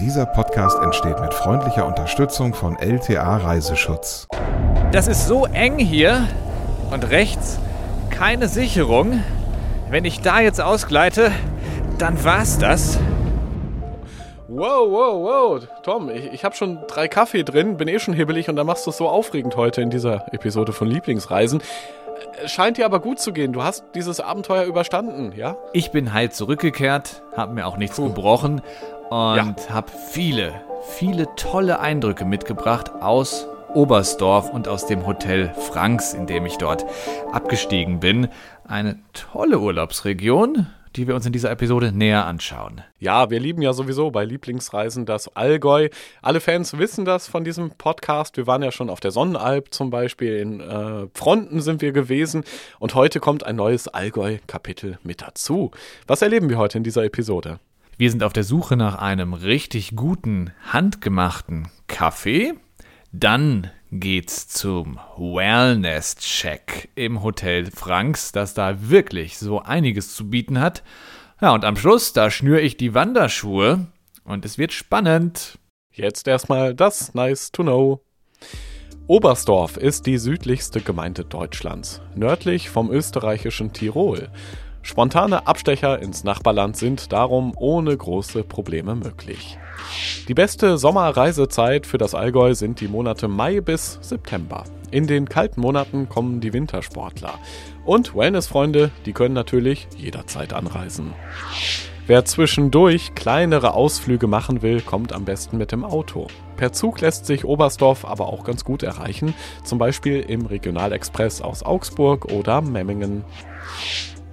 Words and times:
Dieser 0.00 0.26
Podcast 0.26 0.78
entsteht 0.82 1.18
mit 1.20 1.32
freundlicher 1.32 1.86
Unterstützung 1.86 2.52
von 2.52 2.76
LTA 2.76 3.38
Reiseschutz. 3.38 4.28
Das 4.92 5.06
ist 5.08 5.26
so 5.26 5.46
eng 5.46 5.78
hier 5.78 6.28
und 6.90 7.08
rechts 7.08 7.58
keine 8.10 8.48
Sicherung. 8.48 9.22
Wenn 9.88 10.04
ich 10.04 10.20
da 10.20 10.40
jetzt 10.40 10.60
ausgleite, 10.60 11.32
dann 11.96 12.22
war's 12.24 12.58
das. 12.58 12.98
Wow, 14.48 14.90
wow, 14.90 15.14
wow. 15.22 15.68
Tom, 15.82 16.10
ich, 16.10 16.30
ich 16.30 16.44
habe 16.44 16.54
schon 16.54 16.78
drei 16.88 17.08
Kaffee 17.08 17.42
drin, 17.42 17.78
bin 17.78 17.88
eh 17.88 17.98
schon 17.98 18.12
hibbelig 18.12 18.50
und 18.50 18.56
dann 18.56 18.66
machst 18.66 18.84
du 18.84 18.90
es 18.90 18.98
so 18.98 19.08
aufregend 19.08 19.56
heute 19.56 19.80
in 19.80 19.88
dieser 19.88 20.26
Episode 20.34 20.72
von 20.72 20.88
Lieblingsreisen. 20.88 21.62
Äh, 22.42 22.48
Scheint 22.48 22.76
dir 22.76 22.84
aber 22.84 23.00
gut 23.00 23.18
zu 23.18 23.32
gehen. 23.32 23.54
Du 23.54 23.62
hast 23.62 23.84
dieses 23.94 24.20
Abenteuer 24.20 24.64
überstanden, 24.64 25.32
ja? 25.34 25.56
Ich 25.72 25.90
bin 25.90 26.12
heil 26.12 26.30
zurückgekehrt, 26.30 27.22
habe 27.34 27.54
mir 27.54 27.66
auch 27.66 27.78
nichts 27.78 27.96
gebrochen 27.96 28.60
und 29.10 29.36
Ja. 29.36 29.54
habe 29.70 29.90
viele, 30.10 30.52
viele 30.96 31.26
tolle 31.36 31.80
Eindrücke 31.80 32.24
mitgebracht 32.24 32.90
aus 33.00 33.46
Oberstdorf 33.74 34.50
und 34.50 34.68
aus 34.68 34.86
dem 34.86 35.06
Hotel 35.06 35.52
Franks, 35.54 36.14
in 36.14 36.26
dem 36.26 36.46
ich 36.46 36.56
dort 36.56 36.84
abgestiegen 37.32 38.00
bin. 38.00 38.28
Eine 38.66 38.98
tolle 39.12 39.58
Urlaubsregion, 39.58 40.66
die 40.94 41.06
wir 41.06 41.14
uns 41.14 41.26
in 41.26 41.32
dieser 41.32 41.50
Episode 41.50 41.92
näher 41.92 42.24
anschauen. 42.24 42.80
Ja, 42.98 43.28
wir 43.28 43.38
lieben 43.38 43.60
ja 43.60 43.74
sowieso 43.74 44.10
bei 44.10 44.24
Lieblingsreisen 44.24 45.04
das 45.04 45.36
Allgäu. 45.36 45.90
Alle 46.22 46.40
Fans 46.40 46.78
wissen 46.78 47.04
das 47.04 47.28
von 47.28 47.44
diesem 47.44 47.70
Podcast. 47.72 48.38
Wir 48.38 48.46
waren 48.46 48.62
ja 48.62 48.72
schon 48.72 48.88
auf 48.88 49.00
der 49.00 49.10
Sonnenalb 49.10 49.74
zum 49.74 49.90
Beispiel. 49.90 50.38
In 50.38 50.60
äh, 50.60 51.08
Fronten 51.12 51.60
sind 51.60 51.82
wir 51.82 51.92
gewesen. 51.92 52.44
Und 52.78 52.94
heute 52.94 53.20
kommt 53.20 53.44
ein 53.44 53.56
neues 53.56 53.88
Allgäu-Kapitel 53.88 54.98
mit 55.02 55.20
dazu. 55.20 55.70
Was 56.06 56.22
erleben 56.22 56.48
wir 56.48 56.56
heute 56.56 56.78
in 56.78 56.84
dieser 56.84 57.04
Episode? 57.04 57.58
Wir 57.98 58.10
sind 58.10 58.22
auf 58.22 58.34
der 58.34 58.44
Suche 58.44 58.76
nach 58.76 58.96
einem 58.96 59.32
richtig 59.32 59.96
guten, 59.96 60.52
handgemachten 60.70 61.68
Kaffee. 61.86 62.52
Dann 63.10 63.70
geht's 63.90 64.48
zum 64.48 64.98
Wellness-Check 65.16 66.90
im 66.94 67.22
Hotel 67.22 67.70
Franks, 67.70 68.32
das 68.32 68.52
da 68.52 68.90
wirklich 68.90 69.38
so 69.38 69.62
einiges 69.62 70.14
zu 70.14 70.28
bieten 70.28 70.60
hat. 70.60 70.82
Ja, 71.40 71.54
und 71.54 71.64
am 71.64 71.76
Schluss, 71.76 72.12
da 72.12 72.30
schnüre 72.30 72.60
ich 72.60 72.76
die 72.76 72.92
Wanderschuhe 72.92 73.86
und 74.24 74.44
es 74.44 74.58
wird 74.58 74.74
spannend. 74.74 75.58
Jetzt 75.90 76.28
erstmal 76.28 76.74
das 76.74 77.14
Nice 77.14 77.50
to 77.50 77.62
Know. 77.62 78.04
Oberstdorf 79.06 79.78
ist 79.78 80.04
die 80.04 80.18
südlichste 80.18 80.82
Gemeinde 80.82 81.24
Deutschlands, 81.24 82.02
nördlich 82.14 82.68
vom 82.68 82.90
österreichischen 82.90 83.72
Tirol. 83.72 84.28
Spontane 84.86 85.48
Abstecher 85.48 86.00
ins 86.00 86.22
Nachbarland 86.22 86.76
sind 86.76 87.12
darum 87.12 87.54
ohne 87.56 87.96
große 87.96 88.44
Probleme 88.44 88.94
möglich. 88.94 89.58
Die 90.28 90.32
beste 90.32 90.78
Sommerreisezeit 90.78 91.86
für 91.86 91.98
das 91.98 92.14
Allgäu 92.14 92.54
sind 92.54 92.80
die 92.80 92.86
Monate 92.86 93.26
Mai 93.26 93.60
bis 93.60 93.98
September. 94.00 94.62
In 94.92 95.08
den 95.08 95.28
kalten 95.28 95.60
Monaten 95.60 96.08
kommen 96.08 96.40
die 96.40 96.52
Wintersportler. 96.52 97.34
Und 97.84 98.14
Wellnessfreunde, 98.14 98.92
die 99.06 99.12
können 99.12 99.34
natürlich 99.34 99.88
jederzeit 99.96 100.52
anreisen. 100.52 101.14
Wer 102.06 102.24
zwischendurch 102.24 103.16
kleinere 103.16 103.74
Ausflüge 103.74 104.28
machen 104.28 104.62
will, 104.62 104.80
kommt 104.80 105.12
am 105.12 105.24
besten 105.24 105.58
mit 105.58 105.72
dem 105.72 105.82
Auto. 105.82 106.28
Per 106.56 106.72
Zug 106.72 107.00
lässt 107.00 107.26
sich 107.26 107.44
Oberstdorf 107.44 108.04
aber 108.04 108.28
auch 108.28 108.44
ganz 108.44 108.62
gut 108.62 108.84
erreichen, 108.84 109.34
zum 109.64 109.80
Beispiel 109.80 110.20
im 110.20 110.46
Regionalexpress 110.46 111.42
aus 111.42 111.64
Augsburg 111.64 112.26
oder 112.26 112.60
Memmingen. 112.60 113.24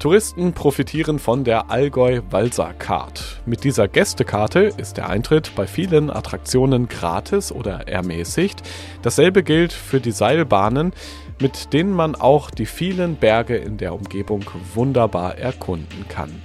Touristen 0.04 0.52
profitieren 0.52 1.18
von 1.18 1.46
der 1.46 1.72
Allgäu 1.72 2.20
Walser 2.30 2.74
Card. 2.74 3.42
Mit 3.46 3.64
dieser 3.64 3.88
Gästekarte 3.88 4.74
ist 4.76 4.98
der 4.98 5.08
Eintritt 5.08 5.56
bei 5.56 5.66
vielen 5.66 6.10
Attraktionen 6.10 6.90
gratis 6.90 7.54
oder 7.54 7.88
ermäßigt. 7.88 8.64
Dasselbe 9.02 9.44
gilt 9.44 9.72
für 9.72 10.02
die 10.02 10.12
Seilbahnen, 10.12 10.92
mit 11.40 11.72
denen 11.72 11.94
man 11.94 12.16
auch 12.16 12.52
die 12.52 12.66
vielen 12.66 13.16
Berge 13.16 13.56
in 13.56 13.78
der 13.78 13.94
Umgebung 13.94 14.44
wunderbar 14.74 15.38
erkunden 15.38 16.06
kann. 16.10 16.42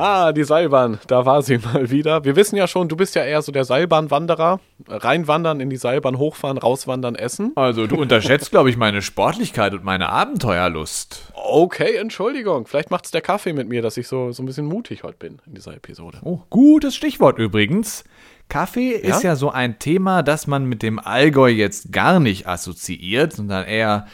Ah, 0.00 0.32
die 0.32 0.44
Seilbahn, 0.44 0.98
da 1.08 1.26
war 1.26 1.42
sie 1.42 1.58
mal 1.74 1.90
wieder. 1.90 2.24
Wir 2.24 2.34
wissen 2.34 2.56
ja 2.56 2.66
schon, 2.66 2.88
du 2.88 2.96
bist 2.96 3.14
ja 3.14 3.22
eher 3.22 3.42
so 3.42 3.52
der 3.52 3.64
Seilbahnwanderer. 3.64 4.58
Reinwandern 4.88 5.60
in 5.60 5.68
die 5.68 5.76
Seilbahn, 5.76 6.16
hochfahren, 6.16 6.56
rauswandern, 6.56 7.16
essen. 7.16 7.52
Also, 7.54 7.86
du 7.86 7.96
unterschätzt, 7.96 8.50
glaube 8.50 8.70
ich, 8.70 8.78
meine 8.78 9.02
Sportlichkeit 9.02 9.74
und 9.74 9.84
meine 9.84 10.08
Abenteuerlust. 10.08 11.32
Okay, 11.34 11.96
Entschuldigung. 11.96 12.66
Vielleicht 12.66 12.90
macht's 12.90 13.10
der 13.10 13.20
Kaffee 13.20 13.52
mit 13.52 13.68
mir, 13.68 13.82
dass 13.82 13.98
ich 13.98 14.08
so, 14.08 14.32
so 14.32 14.42
ein 14.42 14.46
bisschen 14.46 14.66
mutig 14.66 15.02
heute 15.02 15.18
bin 15.18 15.38
in 15.46 15.54
dieser 15.54 15.74
Episode. 15.74 16.18
Oh, 16.24 16.40
gutes 16.48 16.94
Stichwort 16.96 17.38
übrigens. 17.38 18.04
Kaffee 18.48 18.92
ist 18.92 19.22
Ja? 19.22 19.30
ja 19.30 19.36
so 19.36 19.50
ein 19.50 19.78
Thema, 19.78 20.22
das 20.22 20.46
man 20.46 20.64
mit 20.64 20.82
dem 20.82 20.98
Allgäu 20.98 21.48
jetzt 21.50 21.92
gar 21.92 22.20
nicht 22.20 22.48
assoziiert, 22.48 23.34
sondern 23.34 23.66
eher 23.66 24.06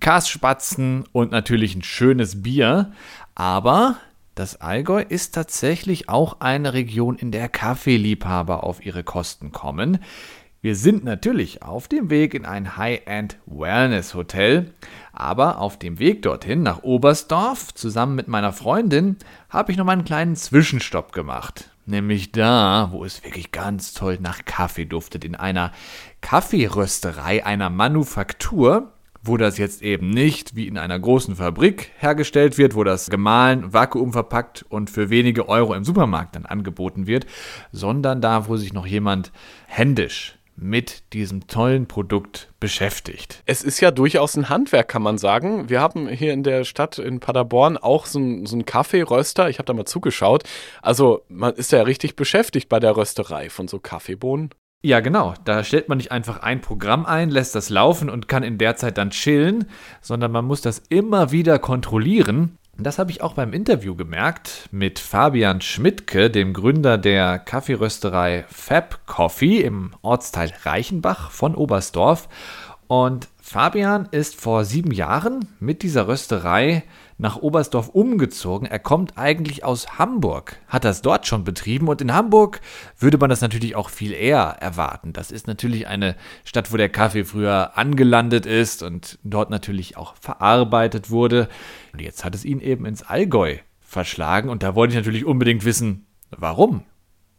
Kasspatzen 0.00 1.04
und 1.12 1.30
natürlich 1.32 1.74
ein 1.74 1.82
schönes 1.82 2.42
Bier. 2.42 2.92
Aber 3.34 3.96
das 4.34 4.60
Allgäu 4.60 5.02
ist 5.02 5.34
tatsächlich 5.34 6.08
auch 6.08 6.40
eine 6.40 6.72
Region, 6.72 7.16
in 7.16 7.32
der 7.32 7.48
Kaffeeliebhaber 7.48 8.64
auf 8.64 8.84
ihre 8.84 9.04
Kosten 9.04 9.52
kommen. 9.52 9.98
Wir 10.62 10.76
sind 10.76 11.04
natürlich 11.04 11.62
auf 11.62 11.88
dem 11.88 12.08
Weg 12.08 12.34
in 12.34 12.46
ein 12.46 12.76
High-End 12.76 13.36
Wellness 13.46 14.14
Hotel, 14.14 14.72
aber 15.12 15.58
auf 15.58 15.76
dem 15.78 15.98
Weg 15.98 16.22
dorthin 16.22 16.62
nach 16.62 16.82
Oberstdorf 16.82 17.74
zusammen 17.74 18.14
mit 18.14 18.28
meiner 18.28 18.52
Freundin 18.52 19.16
habe 19.50 19.72
ich 19.72 19.78
noch 19.78 19.84
mal 19.84 19.92
einen 19.92 20.04
kleinen 20.04 20.36
Zwischenstopp 20.36 21.12
gemacht. 21.12 21.70
Nämlich 21.84 22.30
da, 22.30 22.88
wo 22.92 23.04
es 23.04 23.24
wirklich 23.24 23.50
ganz 23.50 23.92
toll 23.92 24.18
nach 24.20 24.44
Kaffee 24.44 24.86
duftet, 24.86 25.24
in 25.24 25.34
einer 25.34 25.72
Kaffeerösterei, 26.20 27.44
einer 27.44 27.68
Manufaktur, 27.68 28.92
wo 29.22 29.36
das 29.36 29.58
jetzt 29.58 29.82
eben 29.82 30.10
nicht 30.10 30.56
wie 30.56 30.66
in 30.66 30.76
einer 30.76 30.98
großen 30.98 31.36
Fabrik 31.36 31.92
hergestellt 31.98 32.58
wird, 32.58 32.74
wo 32.74 32.84
das 32.84 33.08
gemahlen, 33.08 33.72
vakuumverpackt 33.72 34.64
und 34.68 34.90
für 34.90 35.10
wenige 35.10 35.48
Euro 35.48 35.74
im 35.74 35.84
Supermarkt 35.84 36.36
dann 36.36 36.46
angeboten 36.46 37.06
wird, 37.06 37.26
sondern 37.70 38.20
da, 38.20 38.48
wo 38.48 38.56
sich 38.56 38.72
noch 38.72 38.86
jemand 38.86 39.32
händisch 39.66 40.38
mit 40.54 41.12
diesem 41.12 41.46
tollen 41.46 41.86
Produkt 41.86 42.52
beschäftigt. 42.60 43.42
Es 43.46 43.62
ist 43.62 43.80
ja 43.80 43.90
durchaus 43.90 44.36
ein 44.36 44.48
Handwerk, 44.48 44.88
kann 44.88 45.02
man 45.02 45.18
sagen. 45.18 45.68
Wir 45.68 45.80
haben 45.80 46.08
hier 46.08 46.32
in 46.32 46.42
der 46.42 46.64
Stadt 46.64 46.98
in 46.98 47.20
Paderborn 47.20 47.76
auch 47.76 48.06
so 48.06 48.18
einen 48.18 48.46
so 48.46 48.58
Kaffeeröster. 48.64 49.48
Ich 49.48 49.58
habe 49.58 49.66
da 49.66 49.72
mal 49.72 49.86
zugeschaut. 49.86 50.44
Also 50.82 51.22
man 51.28 51.54
ist 51.54 51.72
ja 51.72 51.82
richtig 51.82 52.16
beschäftigt 52.16 52.68
bei 52.68 52.80
der 52.80 52.96
Rösterei 52.96 53.48
von 53.50 53.66
so 53.66 53.78
Kaffeebohnen. 53.78 54.50
Ja, 54.84 54.98
genau. 54.98 55.34
Da 55.44 55.62
stellt 55.62 55.88
man 55.88 55.98
nicht 55.98 56.10
einfach 56.10 56.42
ein 56.42 56.60
Programm 56.60 57.06
ein, 57.06 57.30
lässt 57.30 57.54
das 57.54 57.70
laufen 57.70 58.10
und 58.10 58.26
kann 58.26 58.42
in 58.42 58.58
der 58.58 58.74
Zeit 58.74 58.98
dann 58.98 59.10
chillen, 59.10 59.66
sondern 60.00 60.32
man 60.32 60.44
muss 60.44 60.60
das 60.60 60.82
immer 60.88 61.30
wieder 61.30 61.60
kontrollieren. 61.60 62.58
Das 62.76 62.98
habe 62.98 63.12
ich 63.12 63.22
auch 63.22 63.34
beim 63.34 63.52
Interview 63.52 63.94
gemerkt 63.94 64.68
mit 64.72 64.98
Fabian 64.98 65.60
Schmidtke, 65.60 66.30
dem 66.30 66.52
Gründer 66.52 66.98
der 66.98 67.38
Kaffeerösterei 67.38 68.44
Fab 68.48 69.06
Coffee 69.06 69.60
im 69.60 69.92
Ortsteil 70.02 70.52
Reichenbach 70.64 71.30
von 71.30 71.54
Oberstdorf. 71.54 72.28
Und 72.88 73.28
Fabian 73.40 74.08
ist 74.10 74.40
vor 74.40 74.64
sieben 74.64 74.90
Jahren 74.90 75.46
mit 75.60 75.82
dieser 75.82 76.08
Rösterei 76.08 76.82
nach 77.18 77.36
Oberstdorf 77.36 77.88
umgezogen. 77.88 78.66
Er 78.66 78.78
kommt 78.78 79.16
eigentlich 79.16 79.64
aus 79.64 79.98
Hamburg, 79.98 80.58
hat 80.68 80.84
das 80.84 81.02
dort 81.02 81.26
schon 81.26 81.44
betrieben 81.44 81.88
und 81.88 82.00
in 82.00 82.12
Hamburg 82.12 82.60
würde 82.98 83.18
man 83.18 83.30
das 83.30 83.40
natürlich 83.40 83.76
auch 83.76 83.90
viel 83.90 84.12
eher 84.12 84.56
erwarten. 84.60 85.12
Das 85.12 85.30
ist 85.30 85.46
natürlich 85.46 85.86
eine 85.86 86.16
Stadt, 86.44 86.72
wo 86.72 86.76
der 86.76 86.88
Kaffee 86.88 87.24
früher 87.24 87.76
angelandet 87.76 88.46
ist 88.46 88.82
und 88.82 89.18
dort 89.24 89.50
natürlich 89.50 89.96
auch 89.96 90.14
verarbeitet 90.20 91.10
wurde. 91.10 91.48
Und 91.92 92.00
jetzt 92.00 92.24
hat 92.24 92.34
es 92.34 92.44
ihn 92.44 92.60
eben 92.60 92.86
ins 92.86 93.02
Allgäu 93.02 93.56
verschlagen 93.80 94.48
und 94.48 94.62
da 94.62 94.74
wollte 94.74 94.92
ich 94.92 94.98
natürlich 94.98 95.24
unbedingt 95.24 95.64
wissen, 95.64 96.06
warum. 96.30 96.82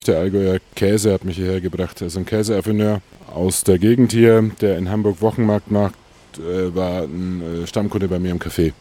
Der 0.05 0.19
Allgäuer 0.19 0.59
Käse 0.75 1.13
hat 1.13 1.23
mich 1.23 1.37
hierher 1.37 1.61
gebracht. 1.61 2.01
Also 2.01 2.19
ein 2.19 2.25
Käseaffineur 2.25 3.01
aus 3.33 3.63
der 3.63 3.79
Gegend 3.79 4.11
hier, 4.11 4.51
der 4.59 4.77
in 4.77 4.89
Hamburg 4.89 5.21
Wochenmarkt 5.21 5.71
macht, 5.71 5.95
äh, 6.37 6.75
war 6.75 7.03
ein 7.03 7.63
äh, 7.63 7.67
Stammkunde 7.67 8.07
bei 8.07 8.19
mir 8.19 8.31
im 8.31 8.39
Café. 8.39 8.73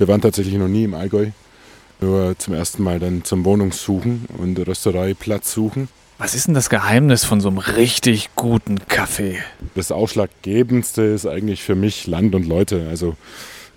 Wir 0.00 0.08
waren 0.08 0.22
tatsächlich 0.22 0.54
noch 0.54 0.66
nie 0.66 0.84
im 0.84 0.94
Allgäu, 0.94 1.26
nur 2.00 2.34
zum 2.38 2.54
ersten 2.54 2.82
Mal 2.82 2.98
dann 2.98 3.22
zum 3.22 3.44
Wohnungssuchen 3.44 4.24
und 4.38 4.58
Röstereiplatz 4.58 5.52
suchen. 5.52 5.90
Was 6.16 6.34
ist 6.34 6.46
denn 6.46 6.54
das 6.54 6.70
Geheimnis 6.70 7.24
von 7.24 7.42
so 7.42 7.48
einem 7.48 7.58
richtig 7.58 8.30
guten 8.34 8.78
Kaffee? 8.88 9.40
Das 9.74 9.92
Ausschlaggebendste 9.92 11.02
ist 11.02 11.26
eigentlich 11.26 11.62
für 11.62 11.74
mich 11.74 12.06
Land 12.06 12.34
und 12.34 12.48
Leute. 12.48 12.86
Also 12.88 13.14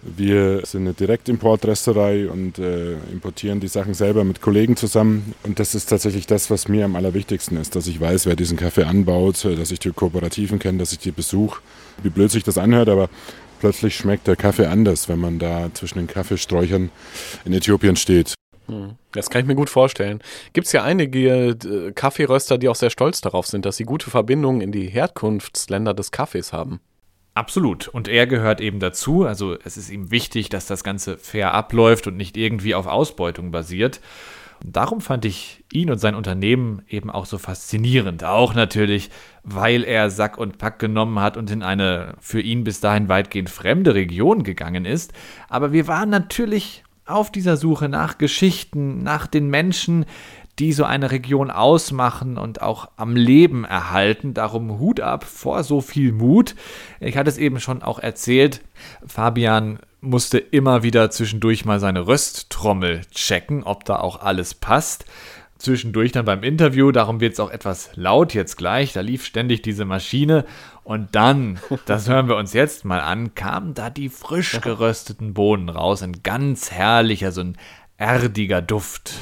wir 0.01 0.65
sind 0.65 0.83
eine 0.83 0.93
Direktimportrösterei 0.93 2.29
und 2.29 2.57
äh, 2.57 2.93
importieren 3.11 3.59
die 3.59 3.67
Sachen 3.67 3.93
selber 3.93 4.23
mit 4.23 4.39
Kollegen 4.39 4.77
zusammen. 4.77 5.33
Und 5.43 5.59
das 5.59 5.75
ist 5.75 5.87
tatsächlich 5.87 6.25
das, 6.25 6.49
was 6.49 6.69
mir 6.69 6.85
am 6.85 6.95
allerwichtigsten 6.95 7.57
ist, 7.57 7.75
dass 7.75 7.87
ich 7.87 7.99
weiß, 7.99 8.27
wer 8.27 8.37
diesen 8.37 8.57
Kaffee 8.57 8.83
anbaut, 8.83 9.43
dass 9.43 9.71
ich 9.71 9.79
die 9.79 9.91
Kooperativen 9.91 10.59
kenne, 10.59 10.77
dass 10.77 10.93
ich 10.93 10.99
die 10.99 11.11
besuche. 11.11 11.61
Wie 12.01 12.09
blöd 12.09 12.31
sich 12.31 12.43
das 12.43 12.57
anhört, 12.57 12.89
aber 12.89 13.09
plötzlich 13.63 13.95
schmeckt 13.95 14.27
der 14.27 14.36
Kaffee 14.36 14.65
anders, 14.65 15.07
wenn 15.07 15.19
man 15.19 15.39
da 15.39 15.74
zwischen 15.74 15.98
den 16.00 16.07
Kaffeesträuchern 16.07 16.92
in 17.45 17.54
Äthiopien 17.54 17.95
steht. 17.95 18.33
Hm. 18.68 18.95
Das 19.13 19.30
kann 19.30 19.39
ich 19.39 19.48
mir 19.48 19.56
gut 19.56 19.69
vorstellen. 19.69 20.19
Gibt 20.51 20.68
es 20.68 20.74
ja 20.74 20.83
einige 20.83 21.51
äh, 21.51 21.94
Kaffeeröster, 21.94 22.57
die 22.57 22.68
auch 22.68 22.75
sehr 22.75 22.89
stolz 22.89 23.21
darauf 23.21 23.48
sind, 23.48 23.65
dass 23.65 23.77
sie 23.77 23.86
gute 23.86 24.10
Verbindungen 24.10 24.60
in 24.60 24.74
die 24.74 24.89
Herkunftsländer 24.89 25.94
des 25.94 26.12
Kaffees 26.12 26.51
haben. 26.51 26.81
Absolut. 27.36 27.88
Und 27.88 28.10
er 28.10 28.27
gehört 28.27 28.60
eben 28.60 28.81
dazu. 28.81 29.24
Also 29.24 29.57
es 29.63 29.77
ist 29.77 29.89
ihm 29.89 30.12
wichtig, 30.12 30.50
dass 30.50 30.65
das 30.65 30.83
Ganze 30.83 31.18
fair 31.18 31.54
abläuft 31.54 32.06
und 32.06 32.18
nicht 32.18 32.36
irgendwie 32.36 32.75
auf 32.75 32.86
Ausbeutung 32.86 33.51
basiert. 33.51 34.01
Darum 34.65 35.01
fand 35.01 35.25
ich 35.25 35.65
ihn 35.74 35.92
und 35.92 35.98
sein 35.98 36.15
Unternehmen 36.15 36.83
eben 36.88 37.10
auch 37.10 37.25
so 37.25 37.38
faszinierend. 37.38 38.24
Auch 38.24 38.54
natürlich, 38.54 39.10
weil 39.44 39.83
er 39.83 40.10
Sack 40.10 40.38
und 40.38 40.57
Pack 40.57 40.80
genommen 40.80 41.19
hat 41.19 41.36
und 41.36 41.51
in 41.51 41.63
eine 41.63 42.15
für 42.21 42.39
ihn 42.39 42.63
bis 42.63 42.80
dahin 42.80 43.10
weitgehend 43.10 43.50
fremde 43.50 43.94
Region 43.94 44.44
gegangen 44.44 44.86
ist. 44.86 45.12
Aber 45.50 45.74
wir 45.74 45.88
waren 45.89 46.10
natürlich 46.10 46.86
auf 47.06 47.30
dieser 47.30 47.57
Suche 47.57 47.89
nach 47.89 48.18
Geschichten, 48.18 49.04
nach 49.04 49.27
den 49.27 49.50
Menschen, 49.50 50.06
die 50.60 50.71
so 50.71 50.86
eine 50.86 51.12
Region 51.12 51.51
ausmachen 51.51 52.38
und 52.38 52.62
auch 52.62 52.89
am 52.95 53.18
Leben 53.18 53.65
erhalten. 53.65 54.33
Darum 54.33 54.80
Hut 54.80 55.01
ab 55.01 55.25
vor 55.25 55.63
so 55.63 55.81
viel 55.81 56.13
Mut. 56.13 56.56
Ich 57.01 57.18
hatte 57.18 57.30
es 57.30 57.38
eben 57.38 57.60
schon 57.60 57.81
auch 57.81 58.00
erzählt, 58.00 58.62
Fabian 59.06 59.80
musste 60.03 60.38
immer 60.38 60.83
wieder 60.83 61.09
zwischendurch 61.09 61.65
mal 61.65 61.79
seine 61.79 62.07
Rösttrommel 62.07 63.01
checken, 63.11 63.63
ob 63.63 63.85
da 63.85 64.00
auch 64.00 64.21
alles 64.21 64.53
passt. 64.53 65.05
Zwischendurch 65.57 66.11
dann 66.11 66.25
beim 66.25 66.44
Interview, 66.44 66.91
darum 66.91 67.21
wird 67.21 67.33
es 67.33 67.39
auch 67.39 67.50
etwas 67.50 67.89
laut 67.95 68.33
jetzt 68.33 68.57
gleich, 68.57 68.91
da 68.91 69.00
lief 69.00 69.25
ständig 69.25 69.61
diese 69.61 69.85
Maschine 69.85 70.45
und 70.83 71.15
dann, 71.15 71.59
das 71.85 72.09
hören 72.09 72.27
wir 72.27 72.35
uns 72.35 72.51
jetzt 72.51 72.83
mal 72.83 73.00
an, 73.00 73.33
kamen 73.33 73.73
da 73.73 73.89
die 73.89 74.09
frisch 74.09 74.59
gerösteten 74.59 75.33
Bohnen 75.33 75.69
raus, 75.69 76.03
ein 76.03 76.21
ganz 76.21 76.71
herrlicher, 76.71 77.31
so 77.31 77.41
ein 77.41 77.57
erdiger 77.97 78.61
Duft. 78.61 79.13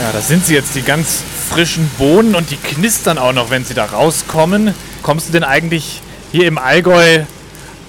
Ja, 0.00 0.12
das 0.12 0.28
sind 0.28 0.46
sie 0.46 0.54
jetzt, 0.54 0.74
die 0.74 0.82
ganz 0.82 1.22
frischen 1.50 1.90
Bohnen 1.98 2.34
und 2.34 2.50
die 2.50 2.56
knistern 2.56 3.18
auch 3.18 3.32
noch, 3.34 3.50
wenn 3.50 3.64
sie 3.64 3.74
da 3.74 3.84
rauskommen. 3.84 4.74
Kommst 5.02 5.28
du 5.28 5.32
denn 5.32 5.44
eigentlich 5.44 6.00
hier 6.32 6.46
im 6.46 6.58
Allgäu 6.58 7.24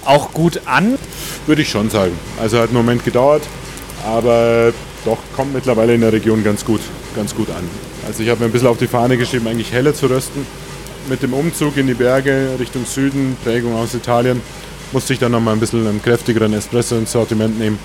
auch 0.07 0.33
gut 0.33 0.62
an? 0.65 0.98
Würde 1.45 1.62
ich 1.62 1.69
schon 1.69 1.89
sagen. 1.89 2.13
Also 2.39 2.57
hat 2.59 2.69
einen 2.69 2.77
Moment 2.77 3.04
gedauert, 3.04 3.44
aber 4.06 4.74
doch 5.06 5.18
kommt 5.36 5.54
mittlerweile 5.54 5.94
in 5.94 6.01
der 6.01 6.13
Region 6.13 6.44
ganz 6.44 6.65
gut, 6.65 6.81
ganz 7.15 7.36
gut 7.36 7.50
an. 7.50 7.63
Also 8.07 8.24
ich 8.24 8.30
habe 8.30 8.39
mir 8.39 8.45
ein 8.45 8.51
bisschen 8.51 8.68
auf 8.68 8.77
die 8.77 8.88
Fahne 8.88 9.18
geschrieben, 9.18 9.48
eigentlich 9.48 9.71
helle 9.71 9.94
zu 9.94 10.07
rösten. 10.07 10.45
Mit 11.09 11.24
dem 11.24 11.33
Umzug 11.33 11.77
in 11.77 11.88
die 11.88 11.94
Berge 11.94 12.50
Richtung 12.59 12.86
Süden, 12.86 13.38
Prägung 13.44 13.75
aus 13.75 13.94
Italien, 13.94 14.42
musste 14.92 15.13
ich 15.13 15.19
dann 15.19 15.31
nochmal 15.31 15.54
ein 15.54 15.59
bisschen 15.59 15.88
einen 15.88 16.01
kräftigeren 16.01 16.53
Espresso 16.53 16.98
ins 16.98 17.12
Sortiment 17.12 17.57
nehmen. 17.57 17.80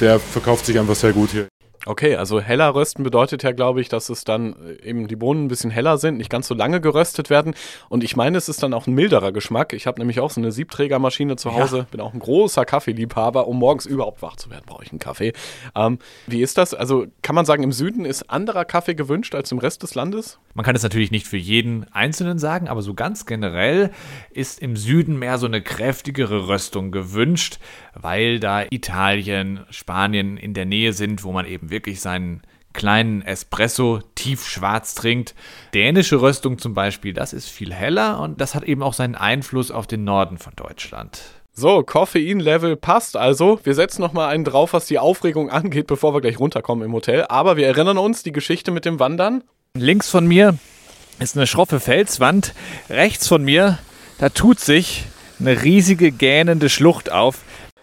Der 0.00 0.20
verkauft 0.20 0.66
sich 0.66 0.78
einfach 0.78 0.94
sehr 0.94 1.12
gut 1.12 1.30
hier. 1.30 1.48
Okay, 1.88 2.16
also 2.16 2.38
heller 2.38 2.74
rösten 2.74 3.02
bedeutet 3.02 3.42
ja, 3.42 3.52
glaube 3.52 3.80
ich, 3.80 3.88
dass 3.88 4.10
es 4.10 4.24
dann 4.24 4.54
äh, 4.82 4.90
eben 4.90 5.08
die 5.08 5.16
Bohnen 5.16 5.46
ein 5.46 5.48
bisschen 5.48 5.70
heller 5.70 5.96
sind, 5.96 6.18
nicht 6.18 6.28
ganz 6.28 6.46
so 6.46 6.54
lange 6.54 6.82
geröstet 6.82 7.30
werden. 7.30 7.54
Und 7.88 8.04
ich 8.04 8.14
meine, 8.14 8.36
es 8.36 8.50
ist 8.50 8.62
dann 8.62 8.74
auch 8.74 8.86
ein 8.86 8.92
milderer 8.92 9.32
Geschmack. 9.32 9.72
Ich 9.72 9.86
habe 9.86 9.98
nämlich 9.98 10.20
auch 10.20 10.30
so 10.30 10.38
eine 10.38 10.52
Siebträgermaschine 10.52 11.36
zu 11.36 11.54
Hause, 11.54 11.78
ja. 11.78 11.86
bin 11.90 12.02
auch 12.02 12.12
ein 12.12 12.18
großer 12.18 12.66
Kaffeeliebhaber. 12.66 13.48
Um 13.48 13.58
morgens 13.58 13.86
überhaupt 13.86 14.20
wach 14.20 14.36
zu 14.36 14.50
werden, 14.50 14.64
brauche 14.66 14.84
ich 14.84 14.92
einen 14.92 14.98
Kaffee. 14.98 15.32
Ähm, 15.74 15.98
wie 16.26 16.42
ist 16.42 16.58
das? 16.58 16.74
Also 16.74 17.06
kann 17.22 17.34
man 17.34 17.46
sagen, 17.46 17.62
im 17.62 17.72
Süden 17.72 18.04
ist 18.04 18.28
anderer 18.28 18.66
Kaffee 18.66 18.94
gewünscht 18.94 19.34
als 19.34 19.50
im 19.50 19.58
Rest 19.58 19.82
des 19.82 19.94
Landes? 19.94 20.38
Man 20.58 20.64
kann 20.64 20.74
es 20.74 20.82
natürlich 20.82 21.12
nicht 21.12 21.28
für 21.28 21.36
jeden 21.36 21.86
Einzelnen 21.92 22.40
sagen, 22.40 22.66
aber 22.66 22.82
so 22.82 22.92
ganz 22.92 23.26
generell 23.26 23.92
ist 24.30 24.60
im 24.60 24.74
Süden 24.74 25.16
mehr 25.16 25.38
so 25.38 25.46
eine 25.46 25.62
kräftigere 25.62 26.48
Röstung 26.48 26.90
gewünscht, 26.90 27.60
weil 27.94 28.40
da 28.40 28.64
Italien, 28.68 29.60
Spanien 29.70 30.36
in 30.36 30.54
der 30.54 30.66
Nähe 30.66 30.94
sind, 30.94 31.22
wo 31.22 31.30
man 31.30 31.46
eben 31.46 31.70
wirklich 31.70 32.00
seinen 32.00 32.42
kleinen 32.72 33.22
Espresso 33.22 34.00
tiefschwarz 34.16 34.96
trinkt. 34.96 35.36
Dänische 35.74 36.20
Röstung 36.20 36.58
zum 36.58 36.74
Beispiel, 36.74 37.12
das 37.12 37.32
ist 37.32 37.48
viel 37.48 37.72
heller 37.72 38.18
und 38.18 38.40
das 38.40 38.56
hat 38.56 38.64
eben 38.64 38.82
auch 38.82 38.94
seinen 38.94 39.14
Einfluss 39.14 39.70
auf 39.70 39.86
den 39.86 40.02
Norden 40.02 40.38
von 40.38 40.54
Deutschland. 40.56 41.22
So, 41.52 41.84
Koffein-Level 41.84 42.74
passt 42.74 43.16
also. 43.16 43.60
Wir 43.62 43.74
setzen 43.74 44.02
nochmal 44.02 44.30
einen 44.30 44.42
drauf, 44.42 44.72
was 44.72 44.86
die 44.86 44.98
Aufregung 44.98 45.50
angeht, 45.50 45.86
bevor 45.86 46.14
wir 46.14 46.20
gleich 46.20 46.40
runterkommen 46.40 46.84
im 46.84 46.92
Hotel. 46.94 47.26
Aber 47.28 47.56
wir 47.56 47.68
erinnern 47.68 47.98
uns, 47.98 48.24
die 48.24 48.32
Geschichte 48.32 48.72
mit 48.72 48.84
dem 48.84 48.98
Wandern. 48.98 49.44
Links 49.80 50.08
von 50.10 50.26
mir 50.26 50.58
ist 51.18 51.36
eine 51.36 51.46
schroffe 51.46 51.80
Felswand. 51.80 52.54
Rechts 52.88 53.28
von 53.28 53.44
mir, 53.44 53.78
da 54.18 54.28
tut 54.28 54.60
sich 54.60 55.04
eine 55.40 55.62
riesige 55.62 56.10
gähnende 56.10 56.68
Schlucht 56.68 57.10
auf. 57.12 57.40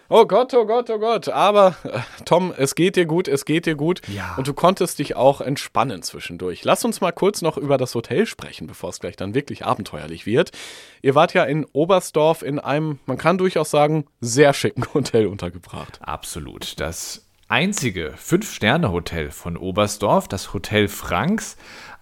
Oh 0.08 0.24
Gott, 0.24 0.54
oh 0.54 0.64
Gott, 0.66 0.88
oh 0.88 0.98
Gott. 1.00 1.28
Aber 1.28 1.74
äh, 1.82 1.98
Tom, 2.24 2.54
es 2.56 2.76
geht 2.76 2.94
dir 2.94 3.06
gut, 3.06 3.26
es 3.26 3.44
geht 3.44 3.66
dir 3.66 3.74
gut. 3.74 4.02
Ja. 4.06 4.34
Und 4.36 4.46
du 4.46 4.54
konntest 4.54 5.00
dich 5.00 5.16
auch 5.16 5.40
entspannen 5.40 6.02
zwischendurch. 6.02 6.64
Lass 6.64 6.84
uns 6.84 7.00
mal 7.00 7.10
kurz 7.10 7.42
noch 7.42 7.56
über 7.56 7.76
das 7.76 7.94
Hotel 7.94 8.24
sprechen, 8.26 8.68
bevor 8.68 8.90
es 8.90 9.00
gleich 9.00 9.16
dann 9.16 9.34
wirklich 9.34 9.64
abenteuerlich 9.64 10.24
wird. 10.24 10.52
Ihr 11.02 11.16
wart 11.16 11.34
ja 11.34 11.42
in 11.44 11.64
Oberstdorf 11.72 12.42
in 12.42 12.60
einem, 12.60 13.00
man 13.06 13.18
kann 13.18 13.36
durchaus 13.36 13.70
sagen, 13.70 14.06
sehr 14.20 14.54
schicken 14.54 14.84
Hotel 14.94 15.26
untergebracht. 15.26 15.98
Absolut. 16.02 16.78
Das 16.78 17.25
einzige 17.48 18.12
Fünf-Sterne-Hotel 18.16 19.30
von 19.30 19.56
Oberstdorf, 19.56 20.28
das 20.28 20.52
Hotel 20.52 20.88
Franks, 20.88 21.56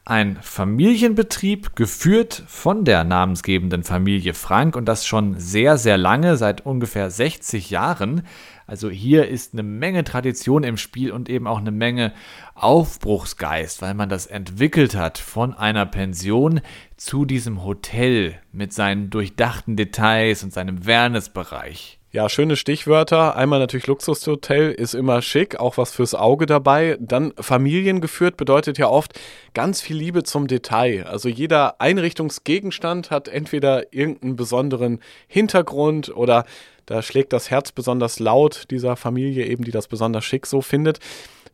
ein 0.07 0.37
Familienbetrieb, 0.43 1.77
geführt 1.77 2.45
von 2.47 2.85
der 2.85 3.05
namensgebenden 3.05 3.85
Familie 3.85 4.35
Frank 4.35 4.77
und 4.77 4.85
das 4.87 5.07
schon 5.07 5.39
sehr, 5.39 5.79
sehr 5.79 5.97
lange, 5.97 6.37
seit 6.37 6.67
ungefähr 6.67 7.11
60 7.11 7.71
Jahren. 7.71 8.23
Also 8.67 8.91
hier 8.91 9.29
ist 9.29 9.55
eine 9.55 9.63
Menge 9.63 10.05
Tradition 10.05 10.63
im 10.63 10.77
Spiel 10.77 11.11
und 11.11 11.31
eben 11.31 11.47
auch 11.47 11.59
eine 11.59 11.71
Menge 11.71 12.13
Aufbruchsgeist, 12.55 13.81
weil 13.81 13.95
man 13.95 14.11
das 14.11 14.27
entwickelt 14.27 14.95
hat 14.95 15.17
von 15.19 15.55
einer 15.55 15.87
Pension 15.87 16.61
zu 16.97 17.25
diesem 17.25 17.65
Hotel 17.65 18.39
mit 18.53 18.73
seinen 18.75 19.09
durchdachten 19.11 19.77
Details 19.77 20.45
und 20.45 20.53
seinem 20.53 20.85
Wellnessbereich. 20.85 21.99
Ja, 22.15 22.29
schöne 22.29 22.55
Stichwörter. 22.55 23.35
Einmal 23.35 23.59
natürlich 23.59 23.89
Luxushotel 23.89 24.71
ist 24.71 24.95
immer 24.95 25.21
schick, 25.21 25.59
auch 25.59 25.79
was 25.79 25.91
fürs 25.91 26.15
Auge 26.15 26.47
dabei. 26.47 26.97
Dann 27.01 27.33
familiengeführt 27.41 28.37
bedeutet 28.37 28.79
ja 28.79 28.87
oft 28.87 29.19
ganz 29.53 29.81
viel 29.81 29.97
Liebe 29.97 30.23
zum 30.23 30.47
Detail. 30.47 31.09
Also 31.09 31.29
jeder 31.29 31.81
Einrichtungsgegenstand 31.81 33.11
hat 33.11 33.27
entweder 33.27 33.93
irgendeinen 33.93 34.37
besonderen 34.37 35.01
Hintergrund 35.27 36.17
oder 36.17 36.45
da 36.87 37.03
schlägt 37.03 37.33
das 37.33 37.51
Herz 37.51 37.73
besonders 37.73 38.21
laut 38.21 38.71
dieser 38.71 38.95
Familie 38.95 39.47
eben, 39.47 39.65
die 39.65 39.73
das 39.73 39.89
besonders 39.89 40.25
schick 40.25 40.47
so 40.47 40.61
findet. 40.61 41.01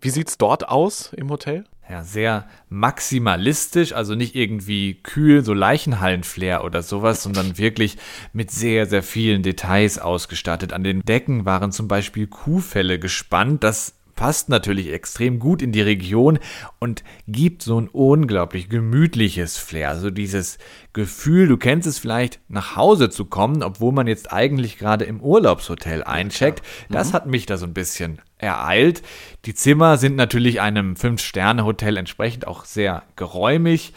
Wie 0.02 0.10
sieht's 0.10 0.36
dort 0.36 0.68
aus 0.68 1.14
im 1.16 1.30
Hotel? 1.30 1.64
Ja, 1.90 2.04
sehr 2.04 2.46
maximalistisch, 2.68 3.92
also 3.92 4.14
nicht 4.14 4.36
irgendwie 4.36 4.94
kühl, 5.02 5.44
so 5.44 5.52
Leichenhallen-Flair 5.52 6.62
oder 6.64 6.82
sowas, 6.82 7.22
sondern 7.24 7.58
wirklich 7.58 7.96
mit 8.32 8.52
sehr, 8.52 8.86
sehr 8.86 9.02
vielen 9.02 9.42
Details 9.42 9.98
ausgestattet. 9.98 10.72
An 10.72 10.84
den 10.84 11.02
Decken 11.02 11.46
waren 11.46 11.72
zum 11.72 11.88
Beispiel 11.88 12.28
Kuhfälle 12.28 13.00
gespannt. 13.00 13.64
Das 13.64 13.99
passt 14.20 14.50
natürlich 14.50 14.92
extrem 14.92 15.38
gut 15.38 15.62
in 15.62 15.72
die 15.72 15.80
Region 15.80 16.38
und 16.78 17.04
gibt 17.26 17.62
so 17.62 17.80
ein 17.80 17.88
unglaublich 17.88 18.68
gemütliches 18.68 19.56
Flair. 19.56 19.88
Also 19.88 20.10
dieses 20.10 20.58
Gefühl, 20.92 21.48
du 21.48 21.56
kennst 21.56 21.88
es 21.88 21.98
vielleicht, 21.98 22.38
nach 22.46 22.76
Hause 22.76 23.08
zu 23.08 23.24
kommen, 23.24 23.62
obwohl 23.62 23.92
man 23.92 24.06
jetzt 24.06 24.30
eigentlich 24.30 24.76
gerade 24.76 25.06
im 25.06 25.22
Urlaubshotel 25.22 26.04
eincheckt. 26.04 26.60
Das 26.90 27.08
mhm. 27.08 27.12
hat 27.14 27.26
mich 27.28 27.46
da 27.46 27.56
so 27.56 27.64
ein 27.64 27.72
bisschen 27.72 28.20
ereilt. 28.36 29.02
Die 29.46 29.54
Zimmer 29.54 29.96
sind 29.96 30.16
natürlich 30.16 30.60
einem 30.60 30.96
Fünf-Sterne-Hotel 30.96 31.96
entsprechend 31.96 32.46
auch 32.46 32.66
sehr 32.66 33.04
geräumig. 33.16 33.94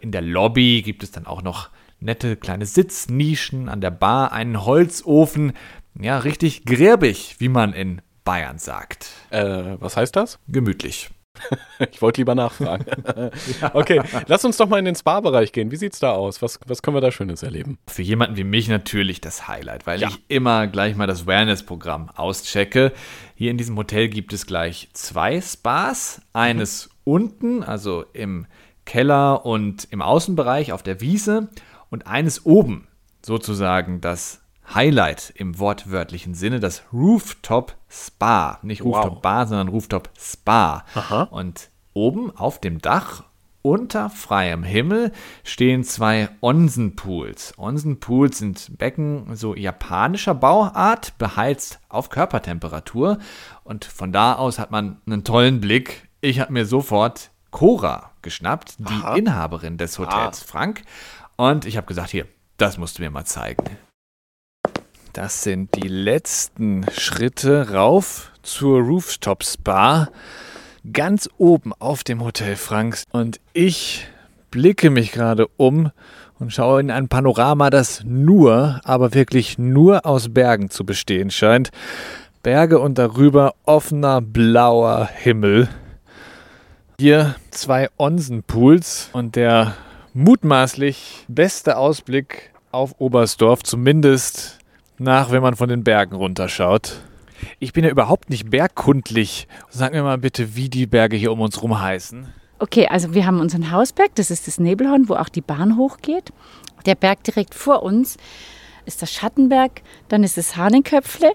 In 0.00 0.12
der 0.12 0.20
Lobby 0.20 0.82
gibt 0.82 1.02
es 1.02 1.12
dann 1.12 1.24
auch 1.24 1.40
noch 1.40 1.70
nette 1.98 2.36
kleine 2.36 2.66
Sitznischen, 2.66 3.70
an 3.70 3.80
der 3.80 3.90
Bar 3.90 4.32
einen 4.32 4.66
Holzofen. 4.66 5.54
Ja, 5.98 6.18
richtig 6.18 6.66
gräbig, 6.66 7.36
wie 7.38 7.48
man 7.48 7.72
in 7.72 8.02
Bayern 8.24 8.58
sagt. 8.58 9.10
Äh, 9.30 9.76
was 9.80 9.96
heißt 9.96 10.14
das? 10.16 10.38
Gemütlich. 10.48 11.10
ich 11.90 12.02
wollte 12.02 12.20
lieber 12.20 12.34
nachfragen. 12.34 12.84
okay, 13.72 14.02
lass 14.26 14.44
uns 14.44 14.56
doch 14.56 14.68
mal 14.68 14.78
in 14.78 14.84
den 14.84 14.94
Spa-Bereich 14.94 15.52
gehen. 15.52 15.70
Wie 15.70 15.76
sieht's 15.76 15.98
da 15.98 16.12
aus? 16.12 16.42
Was, 16.42 16.60
was 16.66 16.82
können 16.82 16.96
wir 16.96 17.00
da 17.00 17.10
Schönes 17.10 17.42
erleben? 17.42 17.78
Für 17.88 18.02
jemanden 18.02 18.36
wie 18.36 18.44
mich 18.44 18.68
natürlich 18.68 19.20
das 19.20 19.48
Highlight, 19.48 19.86
weil 19.86 20.00
ja. 20.00 20.08
ich 20.08 20.20
immer 20.28 20.66
gleich 20.66 20.94
mal 20.94 21.06
das 21.06 21.26
Wellness-Programm 21.26 22.10
auschecke. 22.10 22.92
Hier 23.34 23.50
in 23.50 23.58
diesem 23.58 23.76
Hotel 23.76 24.08
gibt 24.08 24.32
es 24.32 24.46
gleich 24.46 24.88
zwei 24.92 25.40
Spas. 25.40 26.20
Eines 26.32 26.86
mhm. 26.86 26.92
unten, 27.04 27.62
also 27.62 28.04
im 28.12 28.46
Keller 28.84 29.46
und 29.46 29.88
im 29.90 30.02
Außenbereich 30.02 30.72
auf 30.72 30.82
der 30.82 31.00
Wiese 31.00 31.48
und 31.90 32.06
eines 32.06 32.44
oben, 32.44 32.88
sozusagen 33.24 34.00
das 34.00 34.41
Highlight 34.74 35.32
im 35.36 35.58
wortwörtlichen 35.58 36.34
Sinne, 36.34 36.60
das 36.60 36.82
Rooftop 36.92 37.76
Spa. 37.88 38.58
Nicht 38.62 38.82
Rooftop 38.82 39.14
wow. 39.16 39.22
Bar, 39.22 39.46
sondern 39.46 39.68
Rooftop 39.68 40.10
Spa. 40.18 40.84
Aha. 40.94 41.24
Und 41.24 41.70
oben 41.94 42.30
auf 42.36 42.60
dem 42.60 42.80
Dach 42.80 43.24
unter 43.62 44.10
freiem 44.10 44.64
Himmel 44.64 45.12
stehen 45.44 45.84
zwei 45.84 46.28
Onsenpools. 46.40 47.54
Onsenpools 47.58 48.38
sind 48.38 48.76
Becken 48.76 49.36
so 49.36 49.54
japanischer 49.54 50.34
Bauart, 50.34 51.16
beheizt 51.18 51.78
auf 51.88 52.10
Körpertemperatur. 52.10 53.18
Und 53.62 53.84
von 53.84 54.10
da 54.10 54.34
aus 54.34 54.58
hat 54.58 54.72
man 54.72 55.00
einen 55.06 55.22
tollen 55.22 55.60
Blick. 55.60 56.08
Ich 56.20 56.40
habe 56.40 56.52
mir 56.52 56.66
sofort 56.66 57.30
Cora 57.52 58.10
geschnappt, 58.22 58.80
die 58.80 58.84
Aha. 58.86 59.14
Inhaberin 59.14 59.78
des 59.78 59.98
Hotels 59.98 60.42
Ah. 60.42 60.46
Frank. 60.46 60.82
Und 61.36 61.64
ich 61.64 61.76
habe 61.76 61.86
gesagt, 61.86 62.10
hier, 62.10 62.26
das 62.56 62.78
musst 62.78 62.98
du 62.98 63.02
mir 63.02 63.10
mal 63.10 63.24
zeigen. 63.24 63.64
Das 65.12 65.42
sind 65.42 65.74
die 65.76 65.88
letzten 65.88 66.86
Schritte 66.90 67.72
rauf 67.72 68.32
zur 68.42 68.80
Rooftop 68.80 69.44
Spa. 69.44 70.08
Ganz 70.90 71.28
oben 71.36 71.74
auf 71.78 72.02
dem 72.02 72.24
Hotel 72.24 72.56
Franks. 72.56 73.04
Und 73.12 73.38
ich 73.52 74.06
blicke 74.50 74.88
mich 74.88 75.12
gerade 75.12 75.48
um 75.58 75.90
und 76.38 76.50
schaue 76.50 76.80
in 76.80 76.90
ein 76.90 77.08
Panorama, 77.08 77.68
das 77.68 78.02
nur, 78.04 78.80
aber 78.84 79.12
wirklich 79.12 79.58
nur 79.58 80.06
aus 80.06 80.32
Bergen 80.32 80.70
zu 80.70 80.86
bestehen 80.86 81.30
scheint. 81.30 81.72
Berge 82.42 82.78
und 82.78 82.96
darüber 82.96 83.52
offener 83.66 84.22
blauer 84.22 85.10
Himmel. 85.12 85.68
Hier 86.98 87.36
zwei 87.50 87.90
Onsenpools 87.98 89.10
und 89.12 89.36
der 89.36 89.74
mutmaßlich 90.14 91.26
beste 91.28 91.76
Ausblick 91.76 92.50
auf 92.70 92.94
Oberstdorf, 92.98 93.62
zumindest 93.62 94.61
nach, 94.98 95.30
wenn 95.30 95.42
man 95.42 95.56
von 95.56 95.68
den 95.68 95.84
Bergen 95.84 96.16
runterschaut. 96.16 97.00
Ich 97.58 97.72
bin 97.72 97.84
ja 97.84 97.90
überhaupt 97.90 98.30
nicht 98.30 98.50
bergkundlich. 98.50 99.48
Sag 99.68 99.92
mir 99.92 100.02
mal 100.02 100.18
bitte, 100.18 100.54
wie 100.54 100.68
die 100.68 100.86
Berge 100.86 101.16
hier 101.16 101.32
um 101.32 101.40
uns 101.40 101.62
rum 101.62 101.80
heißen. 101.80 102.32
Okay, 102.58 102.86
also 102.86 103.12
wir 103.12 103.26
haben 103.26 103.40
unseren 103.40 103.72
Hausberg, 103.72 104.14
das 104.14 104.30
ist 104.30 104.46
das 104.46 104.60
Nebelhorn, 104.60 105.08
wo 105.08 105.14
auch 105.14 105.28
die 105.28 105.40
Bahn 105.40 105.76
hochgeht. 105.76 106.32
Der 106.86 106.94
Berg 106.94 107.24
direkt 107.24 107.54
vor 107.54 107.82
uns 107.82 108.16
ist 108.86 109.02
der 109.02 109.06
Schattenberg, 109.06 109.82
dann 110.08 110.22
ist 110.22 110.36
das 110.36 110.56
Hahnenköpfle, 110.56 111.32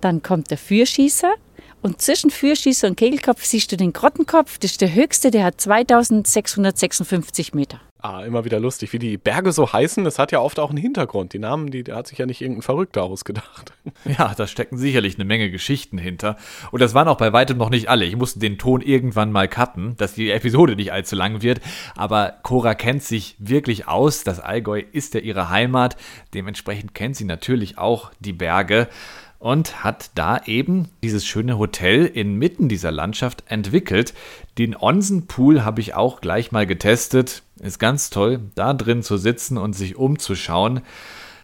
dann 0.00 0.22
kommt 0.22 0.50
der 0.50 0.58
Fürschießer 0.58 1.32
und 1.80 2.00
zwischen 2.00 2.30
Fürschießer 2.30 2.88
und 2.88 2.96
Kegelkopf 2.96 3.44
siehst 3.44 3.70
du 3.72 3.76
den 3.76 3.92
Grottenkopf, 3.92 4.58
das 4.58 4.72
ist 4.72 4.80
der 4.80 4.94
höchste, 4.94 5.30
der 5.30 5.44
hat 5.44 5.60
2656 5.60 7.54
Meter. 7.54 7.80
Ah, 8.04 8.24
immer 8.24 8.44
wieder 8.44 8.58
lustig, 8.58 8.92
wie 8.92 8.98
die 8.98 9.16
Berge 9.16 9.52
so 9.52 9.72
heißen. 9.72 10.02
Das 10.02 10.18
hat 10.18 10.32
ja 10.32 10.40
oft 10.40 10.58
auch 10.58 10.70
einen 10.70 10.78
Hintergrund. 10.78 11.34
Die 11.34 11.38
Namen, 11.38 11.70
die 11.70 11.84
da 11.84 11.94
hat 11.94 12.08
sich 12.08 12.18
ja 12.18 12.26
nicht 12.26 12.40
irgendein 12.40 12.62
Verrückter 12.62 13.04
ausgedacht. 13.04 13.72
Ja, 14.18 14.34
da 14.36 14.48
stecken 14.48 14.78
sicherlich 14.78 15.14
eine 15.14 15.24
Menge 15.24 15.50
Geschichten 15.50 15.96
hinter. 15.96 16.36
Und 16.72 16.82
das 16.82 16.92
waren 16.92 17.06
auch 17.06 17.16
bei 17.16 17.32
weitem 17.32 17.56
noch 17.56 17.70
nicht 17.70 17.88
alle. 17.88 18.04
Ich 18.04 18.16
musste 18.16 18.40
den 18.40 18.58
Ton 18.58 18.80
irgendwann 18.80 19.30
mal 19.30 19.46
cutten, 19.46 19.96
dass 19.96 20.14
die 20.14 20.30
Episode 20.30 20.74
nicht 20.74 20.92
allzu 20.92 21.14
lang 21.14 21.42
wird. 21.42 21.60
Aber 21.94 22.34
Cora 22.42 22.74
kennt 22.74 23.04
sich 23.04 23.36
wirklich 23.38 23.86
aus. 23.86 24.24
Das 24.24 24.40
Allgäu 24.40 24.82
ist 24.92 25.14
ja 25.14 25.20
ihre 25.20 25.50
Heimat. 25.50 25.96
Dementsprechend 26.34 26.94
kennt 26.94 27.14
sie 27.16 27.24
natürlich 27.24 27.78
auch 27.78 28.10
die 28.18 28.32
Berge 28.32 28.88
und 29.42 29.82
hat 29.82 30.12
da 30.14 30.40
eben 30.46 30.88
dieses 31.02 31.26
schöne 31.26 31.58
Hotel 31.58 32.06
inmitten 32.06 32.68
dieser 32.68 32.92
Landschaft 32.92 33.42
entwickelt. 33.48 34.14
Den 34.56 34.76
Onsenpool 34.76 35.64
habe 35.64 35.80
ich 35.80 35.94
auch 35.94 36.20
gleich 36.20 36.52
mal 36.52 36.64
getestet. 36.64 37.42
Ist 37.62 37.78
ganz 37.78 38.10
toll, 38.10 38.40
da 38.56 38.74
drin 38.74 39.04
zu 39.04 39.16
sitzen 39.16 39.56
und 39.56 39.74
sich 39.74 39.94
umzuschauen. 39.94 40.80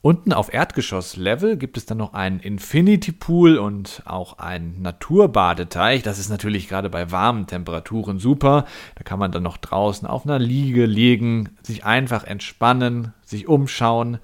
Unten 0.02 0.32
auf 0.32 0.52
Erdgeschosslevel 0.52 1.56
gibt 1.56 1.76
es 1.76 1.86
dann 1.86 1.98
noch 1.98 2.12
einen 2.12 2.40
Infinity 2.40 3.12
Pool 3.12 3.56
und 3.56 4.02
auch 4.04 4.38
einen 4.38 4.82
Naturbadeteich. 4.82 6.02
Das 6.02 6.18
ist 6.18 6.28
natürlich 6.28 6.68
gerade 6.68 6.90
bei 6.90 7.12
warmen 7.12 7.46
Temperaturen 7.46 8.18
super. 8.18 8.64
Da 8.96 9.04
kann 9.04 9.20
man 9.20 9.30
dann 9.30 9.44
noch 9.44 9.58
draußen 9.58 10.08
auf 10.08 10.24
einer 10.24 10.40
Liege 10.40 10.86
liegen, 10.86 11.50
sich 11.62 11.84
einfach 11.84 12.24
entspannen, 12.24 13.12
sich 13.24 13.46
umschauen. 13.46 14.18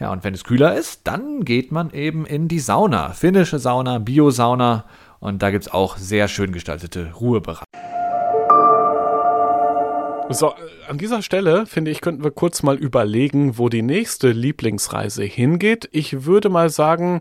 Ja, 0.00 0.12
und 0.12 0.24
wenn 0.24 0.32
es 0.32 0.44
kühler 0.44 0.76
ist, 0.76 1.06
dann 1.06 1.44
geht 1.44 1.72
man 1.72 1.90
eben 1.90 2.24
in 2.24 2.48
die 2.48 2.60
Sauna. 2.60 3.10
Finnische 3.10 3.58
Sauna, 3.58 3.98
Biosauna. 3.98 4.86
Und 5.20 5.42
da 5.42 5.50
gibt 5.50 5.66
es 5.66 5.72
auch 5.72 5.98
sehr 5.98 6.28
schön 6.28 6.52
gestaltete 6.52 7.12
Ruhebereiche. 7.12 7.67
So, 10.30 10.48
äh, 10.50 10.54
an 10.88 10.98
dieser 10.98 11.22
Stelle 11.22 11.66
finde 11.66 11.90
ich, 11.90 12.00
könnten 12.00 12.22
wir 12.24 12.30
kurz 12.30 12.62
mal 12.62 12.76
überlegen, 12.76 13.58
wo 13.58 13.68
die 13.68 13.82
nächste 13.82 14.30
Lieblingsreise 14.30 15.24
hingeht. 15.24 15.88
Ich 15.92 16.24
würde 16.24 16.48
mal 16.48 16.70
sagen, 16.70 17.20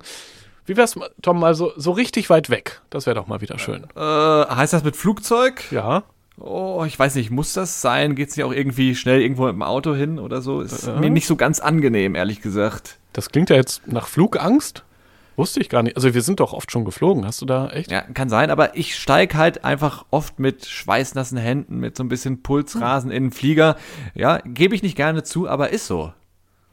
wie 0.65 0.75
wär's, 0.77 0.95
Tom, 1.21 1.39
mal 1.39 1.55
so, 1.55 1.71
so 1.77 1.91
richtig 1.91 2.29
weit 2.29 2.49
weg? 2.49 2.81
Das 2.89 3.05
wäre 3.05 3.15
doch 3.15 3.27
mal 3.27 3.41
wieder 3.41 3.57
schön. 3.59 3.85
Äh, 3.95 3.99
heißt 3.99 4.73
das 4.73 4.83
mit 4.83 4.95
Flugzeug? 4.97 5.63
Ja. 5.71 6.03
Oh, 6.39 6.83
ich 6.85 6.99
weiß 6.99 7.15
nicht, 7.15 7.31
muss 7.31 7.53
das 7.53 7.81
sein? 7.81 8.15
Geht 8.15 8.29
es 8.29 8.37
nicht 8.37 8.45
auch 8.45 8.51
irgendwie 8.53 8.93
schnell 8.95 9.21
irgendwo 9.21 9.45
mit 9.45 9.53
dem 9.53 9.63
Auto 9.63 9.95
hin 9.95 10.19
oder 10.19 10.41
so? 10.41 10.61
Ist 10.61 10.85
Ja. 10.85 10.99
mir 10.99 11.09
nicht 11.09 11.25
so 11.25 11.35
ganz 11.35 11.59
angenehm, 11.59 12.13
ehrlich 12.13 12.41
gesagt. 12.41 12.97
Das 13.13 13.29
klingt 13.29 13.49
ja 13.49 13.55
jetzt 13.55 13.87
nach 13.87 14.07
Flugangst. 14.07 14.83
Wusste 15.37 15.59
ich 15.61 15.69
gar 15.69 15.83
nicht. 15.83 15.95
Also 15.95 16.15
wir 16.15 16.23
sind 16.23 16.39
doch 16.39 16.51
oft 16.51 16.71
schon 16.71 16.83
geflogen. 16.83 17.23
Hast 17.25 17.41
du 17.41 17.45
da 17.45 17.69
echt? 17.69 17.91
Ja, 17.91 18.01
kann 18.01 18.27
sein, 18.27 18.49
aber 18.49 18.75
ich 18.75 18.95
steige 18.95 19.37
halt 19.37 19.63
einfach 19.63 20.03
oft 20.09 20.39
mit 20.39 20.65
schweißnassen 20.65 21.37
Händen, 21.37 21.77
mit 21.77 21.95
so 21.95 22.03
ein 22.03 22.09
bisschen 22.09 22.41
Pulsrasen 22.41 23.11
in 23.11 23.25
den 23.25 23.31
Flieger. 23.31 23.77
Ja, 24.15 24.39
gebe 24.43 24.73
ich 24.73 24.81
nicht 24.81 24.97
gerne 24.97 25.21
zu, 25.21 25.47
aber 25.47 25.69
ist 25.69 25.85
so. 25.85 26.11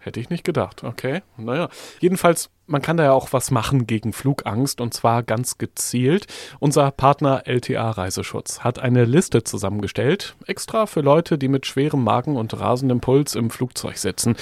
Hätte 0.00 0.18
ich 0.18 0.30
nicht 0.30 0.44
gedacht. 0.44 0.82
Okay. 0.82 1.22
Naja. 1.36 1.68
Jedenfalls, 2.00 2.50
man 2.66 2.80
kann 2.80 2.96
da 2.96 3.04
ja 3.04 3.12
auch 3.12 3.34
was 3.34 3.50
machen 3.50 3.86
gegen 3.86 4.14
Flugangst 4.14 4.80
und 4.80 4.94
zwar 4.94 5.22
ganz 5.22 5.58
gezielt. 5.58 6.26
Unser 6.58 6.90
Partner 6.90 7.46
LTA 7.46 7.90
Reiseschutz 7.90 8.60
hat 8.60 8.78
eine 8.78 9.04
Liste 9.04 9.44
zusammengestellt, 9.44 10.36
extra 10.46 10.86
für 10.86 11.00
Leute, 11.00 11.36
die 11.36 11.48
mit 11.48 11.66
schwerem 11.66 12.02
Magen 12.02 12.36
und 12.36 12.58
rasendem 12.58 13.00
Puls 13.00 13.34
im 13.34 13.50
Flugzeug 13.50 13.98
sitzen. 13.98 14.36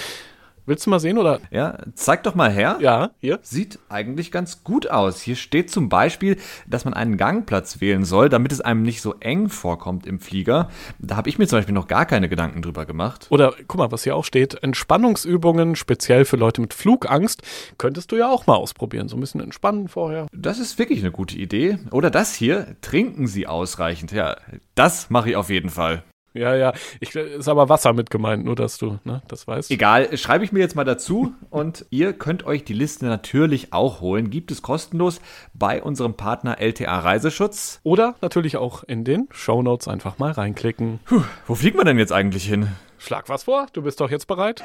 Willst 0.64 0.86
du 0.86 0.90
mal 0.90 1.00
sehen 1.00 1.18
oder? 1.18 1.40
Ja, 1.50 1.78
zeig 1.94 2.22
doch 2.22 2.36
mal 2.36 2.50
her. 2.50 2.76
Ja, 2.80 3.10
hier. 3.18 3.40
Sieht 3.42 3.80
eigentlich 3.88 4.30
ganz 4.30 4.62
gut 4.62 4.88
aus. 4.88 5.20
Hier 5.20 5.34
steht 5.34 5.70
zum 5.70 5.88
Beispiel, 5.88 6.36
dass 6.68 6.84
man 6.84 6.94
einen 6.94 7.16
Gangplatz 7.16 7.80
wählen 7.80 8.04
soll, 8.04 8.28
damit 8.28 8.52
es 8.52 8.60
einem 8.60 8.82
nicht 8.82 9.02
so 9.02 9.14
eng 9.18 9.48
vorkommt 9.48 10.06
im 10.06 10.20
Flieger. 10.20 10.68
Da 11.00 11.16
habe 11.16 11.28
ich 11.28 11.38
mir 11.38 11.48
zum 11.48 11.58
Beispiel 11.58 11.74
noch 11.74 11.88
gar 11.88 12.06
keine 12.06 12.28
Gedanken 12.28 12.62
drüber 12.62 12.86
gemacht. 12.86 13.26
Oder 13.30 13.54
guck 13.66 13.78
mal, 13.78 13.90
was 13.90 14.04
hier 14.04 14.14
auch 14.14 14.24
steht. 14.24 14.62
Entspannungsübungen, 14.62 15.74
speziell 15.74 16.24
für 16.24 16.36
Leute 16.36 16.60
mit 16.60 16.74
Flugangst, 16.74 17.42
könntest 17.76 18.12
du 18.12 18.16
ja 18.16 18.30
auch 18.30 18.46
mal 18.46 18.54
ausprobieren. 18.54 19.08
So 19.08 19.16
ein 19.16 19.20
bisschen 19.20 19.40
entspannen 19.40 19.88
vorher. 19.88 20.28
Das 20.32 20.60
ist 20.60 20.78
wirklich 20.78 21.00
eine 21.00 21.10
gute 21.10 21.36
Idee. 21.36 21.78
Oder 21.90 22.10
das 22.10 22.34
hier, 22.34 22.76
trinken 22.82 23.26
Sie 23.26 23.48
ausreichend. 23.48 24.12
Ja, 24.12 24.36
das 24.76 25.10
mache 25.10 25.30
ich 25.30 25.36
auf 25.36 25.50
jeden 25.50 25.70
Fall. 25.70 26.04
Ja, 26.34 26.54
ja. 26.54 26.72
Ich, 27.00 27.14
ist 27.14 27.48
aber 27.48 27.68
Wasser 27.68 27.92
mit 27.92 28.10
gemeint, 28.10 28.44
nur 28.44 28.56
dass 28.56 28.78
du 28.78 28.98
ne, 29.04 29.22
das 29.28 29.46
weißt. 29.46 29.70
Egal, 29.70 30.16
schreibe 30.16 30.44
ich 30.44 30.52
mir 30.52 30.60
jetzt 30.60 30.76
mal 30.76 30.84
dazu 30.84 31.34
und 31.50 31.86
ihr 31.90 32.12
könnt 32.12 32.44
euch 32.44 32.64
die 32.64 32.72
Liste 32.72 33.06
natürlich 33.06 33.72
auch 33.72 34.00
holen. 34.00 34.30
Gibt 34.30 34.50
es 34.50 34.62
kostenlos 34.62 35.20
bei 35.54 35.82
unserem 35.82 36.14
Partner 36.14 36.58
LTA 36.60 37.00
Reiseschutz. 37.00 37.80
Oder 37.82 38.14
natürlich 38.20 38.56
auch 38.56 38.84
in 38.84 39.04
den 39.04 39.28
Shownotes 39.30 39.88
einfach 39.88 40.18
mal 40.18 40.32
reinklicken. 40.32 41.00
Puh, 41.04 41.22
wo 41.46 41.54
fliegt 41.54 41.76
man 41.76 41.86
denn 41.86 41.98
jetzt 41.98 42.12
eigentlich 42.12 42.44
hin? 42.44 42.68
Schlag 42.98 43.28
was 43.28 43.44
vor, 43.44 43.66
du 43.72 43.82
bist 43.82 44.00
doch 44.00 44.10
jetzt 44.10 44.26
bereit. 44.26 44.62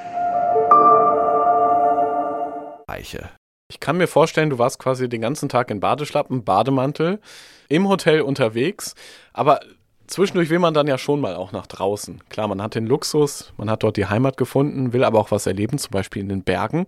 Eiche. 2.88 3.30
Ich 3.70 3.82
kann 3.82 3.98
mir 3.98 4.08
vorstellen, 4.08 4.50
du 4.50 4.60
warst 4.60 4.80
quasi 4.80 5.10
den 5.10 5.22
ganzen 5.22 5.50
Tag 5.50 5.72
in 5.72 5.82
Badeschlappen, 5.82 6.46
Bademantel, 6.46 7.20
im 7.68 7.90
Hotel 7.90 8.22
unterwegs, 8.22 8.96
aber 9.34 9.60
zwischendurch 10.08 10.50
will 10.50 10.60
man 10.60 10.74
dann 10.74 10.88
ja 10.88 10.98
schon 10.98 11.22
mal 11.22 11.36
auch 11.36 11.52
nach 11.52 11.68
draußen. 11.68 12.22
Klar, 12.30 12.48
man 12.48 12.62
hat 12.62 12.76
den 12.76 12.88
Luxus, 12.88 13.54
man 13.58 13.70
hat 13.70 13.84
dort 13.84 13.98
die 13.98 14.08
Heimat 14.08 14.38
gefunden, 14.38 14.94
will 14.94 15.04
aber 15.04 15.20
auch 15.20 15.32
was 15.32 15.46
erleben, 15.46 15.78
zum 15.78 15.92
Beispiel 15.92 16.22
in 16.22 16.30
den 16.30 16.44
Bergen. 16.44 16.86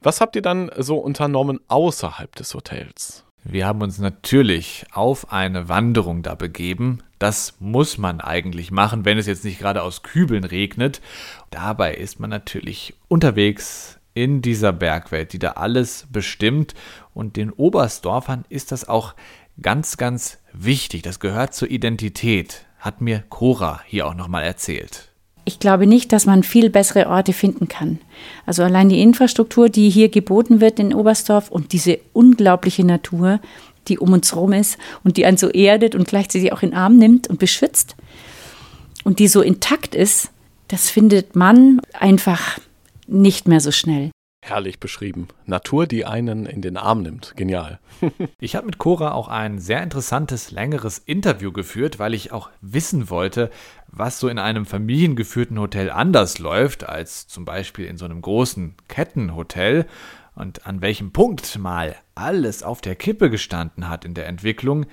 Was 0.00 0.20
habt 0.20 0.36
ihr 0.36 0.42
dann 0.42 0.70
so 0.76 0.96
unternommen 0.98 1.60
außerhalb 1.68 2.34
des 2.36 2.54
Hotels? 2.54 3.24
Wir 3.42 3.66
haben 3.66 3.82
uns 3.82 3.98
natürlich 3.98 4.86
auf 4.92 5.32
eine 5.32 5.68
Wanderung 5.68 6.22
da 6.22 6.34
begeben. 6.34 7.02
Das 7.18 7.54
muss 7.60 7.98
man 7.98 8.22
eigentlich 8.22 8.70
machen, 8.70 9.04
wenn 9.04 9.18
es 9.18 9.26
jetzt 9.26 9.44
nicht 9.44 9.58
gerade 9.58 9.82
aus 9.82 10.02
Kübeln 10.02 10.44
regnet. 10.44 11.02
Dabei 11.50 11.94
ist 11.94 12.20
man 12.20 12.30
natürlich 12.30 12.94
unterwegs 13.08 13.98
in 14.14 14.40
dieser 14.40 14.72
Bergwelt, 14.72 15.34
die 15.34 15.38
da 15.38 15.52
alles 15.52 16.06
bestimmt. 16.10 16.74
Und 17.12 17.36
den 17.36 17.50
Oberstdorfern 17.50 18.46
ist 18.48 18.72
das 18.72 18.88
auch 18.88 19.14
ganz, 19.60 19.98
ganz 19.98 20.38
wichtig. 20.54 21.02
Das 21.02 21.20
gehört 21.20 21.54
zur 21.54 21.70
Identität, 21.70 22.64
hat 22.78 23.00
mir 23.00 23.24
Cora 23.28 23.80
hier 23.86 24.06
auch 24.06 24.14
nochmal 24.14 24.44
erzählt. 24.44 25.10
Ich 25.46 25.58
glaube 25.58 25.86
nicht, 25.86 26.12
dass 26.12 26.24
man 26.24 26.42
viel 26.42 26.70
bessere 26.70 27.08
Orte 27.08 27.34
finden 27.34 27.68
kann. 27.68 27.98
Also 28.46 28.62
allein 28.62 28.88
die 28.88 29.02
Infrastruktur, 29.02 29.68
die 29.68 29.90
hier 29.90 30.08
geboten 30.08 30.60
wird 30.60 30.78
in 30.78 30.94
Oberstdorf 30.94 31.50
und 31.50 31.72
diese 31.72 31.98
unglaubliche 32.14 32.84
Natur, 32.84 33.40
die 33.88 33.98
um 33.98 34.12
uns 34.14 34.32
herum 34.32 34.54
ist 34.54 34.78
und 35.02 35.18
die 35.18 35.26
einen 35.26 35.36
so 35.36 35.50
erdet 35.50 35.94
und 35.94 36.08
gleichzeitig 36.08 36.52
auch 36.52 36.62
in 36.62 36.70
den 36.70 36.78
Arm 36.78 36.96
nimmt 36.96 37.28
und 37.28 37.38
beschützt 37.38 37.94
und 39.04 39.18
die 39.18 39.28
so 39.28 39.42
intakt 39.42 39.94
ist, 39.94 40.30
das 40.68 40.88
findet 40.88 41.36
man 41.36 41.80
einfach 41.92 42.58
nicht 43.06 43.46
mehr 43.46 43.60
so 43.60 43.70
schnell. 43.70 44.10
Herrlich 44.46 44.78
beschrieben. 44.78 45.28
Natur, 45.46 45.86
die 45.86 46.04
einen 46.04 46.44
in 46.44 46.60
den 46.60 46.76
Arm 46.76 47.00
nimmt. 47.00 47.32
Genial. 47.34 47.80
ich 48.38 48.54
habe 48.56 48.66
mit 48.66 48.76
Cora 48.76 49.12
auch 49.12 49.28
ein 49.28 49.58
sehr 49.58 49.82
interessantes, 49.82 50.50
längeres 50.50 50.98
Interview 50.98 51.50
geführt, 51.50 51.98
weil 51.98 52.12
ich 52.12 52.30
auch 52.30 52.50
wissen 52.60 53.08
wollte, 53.08 53.50
was 53.86 54.20
so 54.20 54.28
in 54.28 54.38
einem 54.38 54.66
familiengeführten 54.66 55.58
Hotel 55.58 55.90
anders 55.90 56.40
läuft 56.40 56.86
als 56.86 57.26
zum 57.26 57.46
Beispiel 57.46 57.86
in 57.86 57.96
so 57.96 58.04
einem 58.04 58.20
großen 58.20 58.74
Kettenhotel 58.86 59.86
und 60.34 60.66
an 60.66 60.82
welchem 60.82 61.10
Punkt 61.10 61.58
mal 61.58 61.96
alles 62.14 62.62
auf 62.62 62.82
der 62.82 62.96
Kippe 62.96 63.30
gestanden 63.30 63.88
hat 63.88 64.04
in 64.04 64.12
der 64.12 64.26
Entwicklung. 64.26 64.84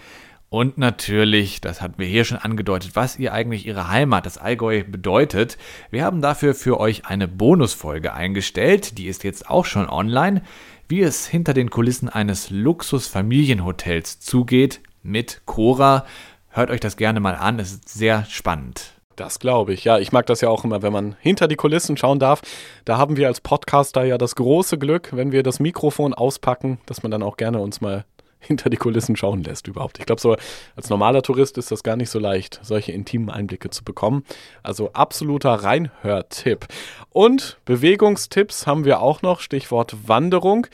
Und 0.54 0.78
natürlich, 0.78 1.62
das 1.62 1.82
hatten 1.82 1.98
wir 1.98 2.08
hier 2.08 2.26
schon 2.26 2.38
angedeutet, 2.38 2.92
was 2.94 3.18
ihr 3.18 3.32
eigentlich 3.32 3.66
ihre 3.66 3.88
Heimat, 3.88 4.26
das 4.26 4.38
Allgäu, 4.38 4.84
bedeutet. 4.84 5.58
Wir 5.92 6.04
haben 6.04 6.22
dafür 6.22 6.54
für 6.54 6.78
euch 6.78 7.06
eine 7.06 7.30
Bonusfolge 7.30 8.12
eingestellt, 8.12 8.98
die 8.98 9.08
ist 9.08 9.24
jetzt 9.24 9.50
auch 9.50 9.64
schon 9.64 9.88
online, 9.88 10.42
wie 10.90 11.04
es 11.04 11.26
hinter 11.26 11.54
den 11.54 11.70
Kulissen 11.70 12.10
eines 12.10 12.50
Luxus-Familienhotels 12.50 14.20
zugeht 14.20 14.82
mit 15.04 15.42
Cora. 15.46 16.06
Hört 16.50 16.70
euch 16.70 16.82
das 16.82 16.98
gerne 16.98 17.22
mal 17.22 17.36
an, 17.36 17.58
es 17.58 17.72
ist 17.72 17.88
sehr 17.88 18.26
spannend. 18.26 18.92
Das 19.16 19.40
glaube 19.40 19.72
ich. 19.72 19.86
Ja, 19.86 20.00
ich 20.00 20.12
mag 20.12 20.26
das 20.26 20.42
ja 20.42 20.50
auch 20.50 20.66
immer, 20.66 20.82
wenn 20.82 20.92
man 20.92 21.16
hinter 21.22 21.48
die 21.48 21.56
Kulissen 21.56 21.96
schauen 21.96 22.20
darf. 22.20 22.42
Da 22.84 22.98
haben 22.98 23.16
wir 23.16 23.28
als 23.28 23.40
Podcaster 23.40 24.04
ja 24.04 24.18
das 24.18 24.36
große 24.36 24.78
Glück, 24.78 25.12
wenn 25.14 25.32
wir 25.32 25.44
das 25.44 25.62
Mikrofon 25.62 26.14
auspacken, 26.14 26.80
dass 26.88 27.04
man 27.04 27.12
dann 27.12 27.24
auch 27.24 27.38
gerne 27.38 27.60
uns 27.60 27.80
mal 27.80 28.04
hinter 28.48 28.70
die 28.70 28.78
Kulissen 28.78 29.16
schauen 29.16 29.44
lässt 29.44 29.68
überhaupt. 29.68 30.00
Ich 30.00 30.06
glaube, 30.06 30.22
so 30.22 30.36
als 30.76 30.90
normaler 30.90 31.22
Tourist 31.22 31.58
ist 31.58 31.72
das 31.72 31.84
gar 31.84 31.96
nicht 31.96 32.10
so 32.10 32.20
leicht, 32.20 32.60
solche 32.64 32.92
intimen 32.92 33.30
Einblicke 33.30 33.70
zu 33.70 33.84
bekommen. 33.84 34.24
Also 34.64 34.92
absoluter 34.94 35.52
Reinhörtipp. 35.52 36.68
Und 37.10 37.58
Bewegungstipps 37.66 38.68
haben 38.68 38.86
wir 38.86 39.00
auch 39.00 39.22
noch, 39.22 39.40
Stichwort 39.40 39.96
Wanderung. 40.08 40.68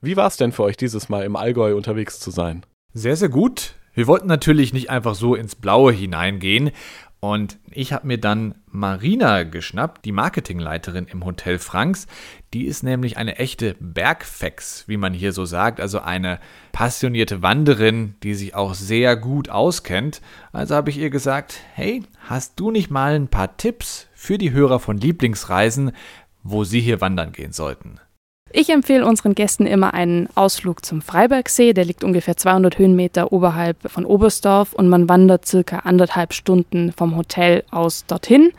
Wie 0.00 0.16
war 0.16 0.28
es 0.28 0.36
denn 0.36 0.52
für 0.52 0.62
euch 0.62 0.76
dieses 0.76 1.08
Mal 1.08 1.24
im 1.24 1.36
Allgäu 1.36 1.76
unterwegs 1.76 2.20
zu 2.20 2.30
sein? 2.30 2.64
Sehr, 2.94 3.16
sehr 3.16 3.28
gut. 3.28 3.74
Wir 3.92 4.06
wollten 4.06 4.28
natürlich 4.28 4.72
nicht 4.72 4.88
einfach 4.88 5.14
so 5.14 5.34
ins 5.34 5.56
Blaue 5.56 5.92
hineingehen 5.92 6.70
und 7.20 7.58
ich 7.70 7.92
habe 7.92 8.06
mir 8.06 8.18
dann 8.18 8.54
Marina 8.72 9.42
geschnappt, 9.42 10.04
die 10.04 10.12
Marketingleiterin 10.12 11.06
im 11.06 11.24
Hotel 11.24 11.58
Franks. 11.58 12.06
Die 12.54 12.66
ist 12.66 12.82
nämlich 12.82 13.16
eine 13.16 13.38
echte 13.38 13.74
Bergfex, 13.80 14.84
wie 14.86 14.96
man 14.96 15.12
hier 15.12 15.32
so 15.32 15.44
sagt, 15.44 15.80
also 15.80 16.00
eine 16.00 16.38
passionierte 16.72 17.42
Wanderin, 17.42 18.14
die 18.22 18.34
sich 18.34 18.54
auch 18.54 18.74
sehr 18.74 19.16
gut 19.16 19.48
auskennt. 19.48 20.20
Also 20.52 20.74
habe 20.74 20.90
ich 20.90 20.98
ihr 20.98 21.10
gesagt, 21.10 21.60
hey, 21.74 22.02
hast 22.28 22.60
du 22.60 22.70
nicht 22.70 22.90
mal 22.90 23.14
ein 23.14 23.28
paar 23.28 23.56
Tipps 23.56 24.06
für 24.14 24.38
die 24.38 24.52
Hörer 24.52 24.78
von 24.78 24.96
Lieblingsreisen, 24.98 25.92
wo 26.42 26.64
sie 26.64 26.80
hier 26.80 27.00
wandern 27.00 27.32
gehen 27.32 27.52
sollten? 27.52 28.00
Ich 28.52 28.68
empfehle 28.70 29.06
unseren 29.06 29.36
Gästen 29.36 29.64
immer 29.64 29.94
einen 29.94 30.28
Ausflug 30.34 30.84
zum 30.84 31.02
Freibergsee. 31.02 31.72
Der 31.72 31.84
liegt 31.84 32.02
ungefähr 32.02 32.36
200 32.36 32.78
Höhenmeter 32.78 33.32
oberhalb 33.32 33.76
von 33.88 34.04
Oberstdorf 34.04 34.72
und 34.72 34.88
man 34.88 35.08
wandert 35.08 35.46
circa 35.46 35.80
anderthalb 35.80 36.32
Stunden 36.32 36.90
vom 36.90 37.16
Hotel 37.16 37.62
aus 37.70 38.06
dorthin. 38.06 38.50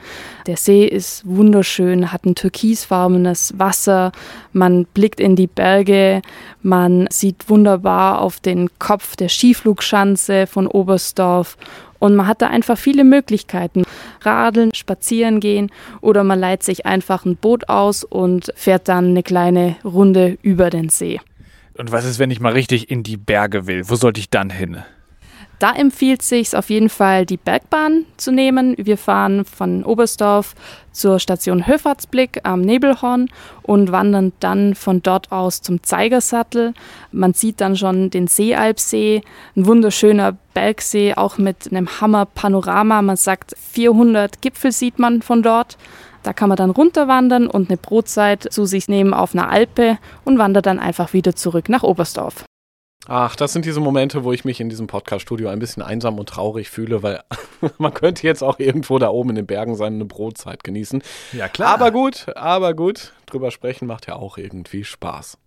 Der 0.47 0.55
See 0.55 0.85
ist 0.85 1.23
wunderschön, 1.25 2.13
hat 2.13 2.25
ein 2.25 2.35
türkisfarbenes 2.35 3.59
Wasser. 3.59 4.13
Man 4.53 4.85
blickt 4.85 5.19
in 5.19 5.35
die 5.35 5.47
Berge. 5.47 6.21
Man 6.61 7.07
sieht 7.09 7.49
wunderbar 7.49 8.21
auf 8.21 8.39
den 8.39 8.69
Kopf 8.79 9.17
der 9.17 9.27
Skiflugschanze 9.27 10.47
von 10.47 10.67
Oberstdorf 10.67 11.57
und 11.99 12.15
man 12.15 12.27
hat 12.27 12.41
da 12.41 12.47
einfach 12.47 12.77
viele 12.77 13.03
Möglichkeiten. 13.03 13.83
Radeln, 14.25 14.73
spazieren 14.73 15.39
gehen 15.39 15.71
oder 16.01 16.23
man 16.23 16.39
leiht 16.39 16.63
sich 16.63 16.85
einfach 16.85 17.25
ein 17.25 17.35
Boot 17.35 17.69
aus 17.69 18.03
und 18.03 18.51
fährt 18.55 18.87
dann 18.87 19.09
eine 19.09 19.23
kleine 19.23 19.75
Runde 19.83 20.37
über 20.41 20.69
den 20.69 20.89
See. 20.89 21.19
Und 21.77 21.91
was 21.91 22.05
ist, 22.05 22.19
wenn 22.19 22.31
ich 22.31 22.39
mal 22.39 22.53
richtig 22.53 22.91
in 22.91 23.03
die 23.03 23.17
Berge 23.17 23.67
will? 23.67 23.83
Wo 23.87 23.95
sollte 23.95 24.19
ich 24.19 24.29
dann 24.29 24.49
hin? 24.49 24.83
Da 25.61 25.73
empfiehlt 25.73 26.23
sich 26.23 26.57
auf 26.57 26.71
jeden 26.71 26.89
Fall, 26.89 27.27
die 27.27 27.37
Bergbahn 27.37 28.05
zu 28.17 28.31
nehmen. 28.31 28.73
Wir 28.79 28.97
fahren 28.97 29.45
von 29.45 29.83
Oberstdorf 29.83 30.55
zur 30.91 31.19
Station 31.19 31.67
Höfahrtsblick 31.67 32.39
am 32.41 32.61
Nebelhorn 32.61 33.27
und 33.61 33.91
wandern 33.91 34.33
dann 34.39 34.73
von 34.73 35.03
dort 35.03 35.31
aus 35.31 35.61
zum 35.61 35.83
Zeigersattel. 35.83 36.73
Man 37.11 37.35
sieht 37.35 37.61
dann 37.61 37.77
schon 37.77 38.09
den 38.09 38.25
Seealpsee, 38.25 39.21
ein 39.55 39.67
wunderschöner 39.67 40.35
Bergsee, 40.55 41.13
auch 41.13 41.37
mit 41.37 41.69
einem 41.69 42.01
Hammer-Panorama. 42.01 43.03
Man 43.03 43.17
sagt, 43.17 43.53
400 43.71 44.41
Gipfel 44.41 44.71
sieht 44.71 44.97
man 44.97 45.21
von 45.21 45.43
dort. 45.43 45.77
Da 46.23 46.33
kann 46.33 46.49
man 46.49 46.55
dann 46.55 46.71
runterwandern 46.71 47.45
und 47.45 47.69
eine 47.69 47.77
Brotzeit 47.77 48.51
zu 48.51 48.65
sich 48.65 48.87
nehmen 48.87 49.13
auf 49.13 49.35
einer 49.35 49.51
Alpe 49.51 49.99
und 50.25 50.39
wandert 50.39 50.65
dann 50.65 50.79
einfach 50.79 51.13
wieder 51.13 51.35
zurück 51.35 51.69
nach 51.69 51.83
Oberstdorf. 51.83 52.45
Ach, 53.07 53.35
das 53.35 53.51
sind 53.53 53.65
diese 53.65 53.79
Momente, 53.79 54.23
wo 54.23 54.31
ich 54.31 54.45
mich 54.45 54.59
in 54.59 54.69
diesem 54.69 54.85
Podcast-Studio 54.85 55.49
ein 55.49 55.57
bisschen 55.57 55.81
einsam 55.81 56.19
und 56.19 56.29
traurig 56.29 56.69
fühle, 56.69 57.01
weil 57.01 57.23
man 57.79 57.93
könnte 57.93 58.27
jetzt 58.27 58.43
auch 58.43 58.59
irgendwo 58.59 58.99
da 58.99 59.09
oben 59.09 59.31
in 59.31 59.37
den 59.37 59.47
Bergen 59.47 59.75
seine 59.75 60.05
Brotzeit 60.05 60.63
genießen. 60.63 61.01
Ja, 61.33 61.47
klar. 61.47 61.73
Aber 61.73 61.91
gut, 61.91 62.27
aber 62.35 62.75
gut, 62.75 63.13
drüber 63.25 63.49
sprechen 63.49 63.87
macht 63.87 64.07
ja 64.07 64.15
auch 64.15 64.37
irgendwie 64.37 64.83
Spaß. 64.83 65.39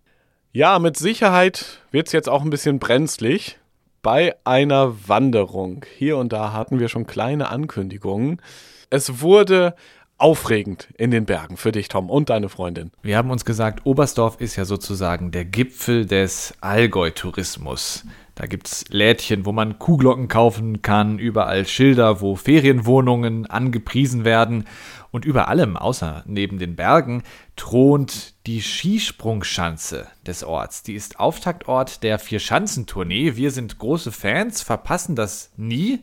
Ja, 0.52 0.78
mit 0.78 0.96
Sicherheit 0.96 1.80
wird 1.90 2.08
es 2.08 2.12
jetzt 2.12 2.28
auch 2.28 2.42
ein 2.42 2.50
bisschen 2.50 2.78
brenzlig 2.80 3.58
bei 4.02 4.34
einer 4.44 5.08
Wanderung. 5.08 5.84
Hier 5.96 6.16
und 6.16 6.32
da 6.32 6.52
hatten 6.52 6.78
wir 6.80 6.88
schon 6.88 7.06
kleine 7.06 7.48
Ankündigungen. 7.48 8.42
Es 8.90 9.20
wurde 9.20 9.74
aufregend 10.18 10.88
in 10.96 11.11
den 11.11 11.27
Bergen 11.27 11.57
für 11.57 11.72
dich, 11.72 11.88
Tom, 11.88 12.09
und 12.09 12.31
deine 12.31 12.48
Freundin? 12.48 12.90
Wir 13.03 13.16
haben 13.16 13.31
uns 13.31 13.44
gesagt, 13.44 13.85
Oberstdorf 13.85 14.40
ist 14.40 14.57
ja 14.57 14.64
sozusagen 14.64 15.31
der 15.31 15.44
Gipfel 15.44 16.07
des 16.07 16.55
Allgäu-Tourismus. 16.61 18.05
Da 18.35 18.46
gibt 18.46 18.66
es 18.66 18.85
Lädchen, 18.88 19.46
wo 19.46 19.53
man 19.53 19.79
Kuhglocken 19.79 20.27
kaufen 20.27 20.83
kann, 20.83 21.18
überall 21.18 21.66
Schilder, 21.66 22.20
wo 22.20 22.35
Ferienwohnungen 22.35 23.46
angepriesen 23.46 24.24
werden. 24.24 24.64
Und 25.12 25.24
über 25.24 25.46
allem, 25.46 25.77
außer 25.77 26.24
neben 26.27 26.59
den 26.59 26.74
Bergen, 26.74 27.22
thront 27.55 28.35
die 28.46 28.61
Skisprungschanze 28.61 30.09
des 30.27 30.42
Orts. 30.42 30.83
Die 30.83 30.94
ist 30.94 31.20
Auftaktort 31.20 32.03
der 32.03 32.18
Vier-Schanzentournee. 32.18 33.37
Wir 33.37 33.53
sind 33.53 33.79
große 33.79 34.11
Fans, 34.11 34.62
verpassen 34.62 35.14
das 35.14 35.53
nie 35.57 36.00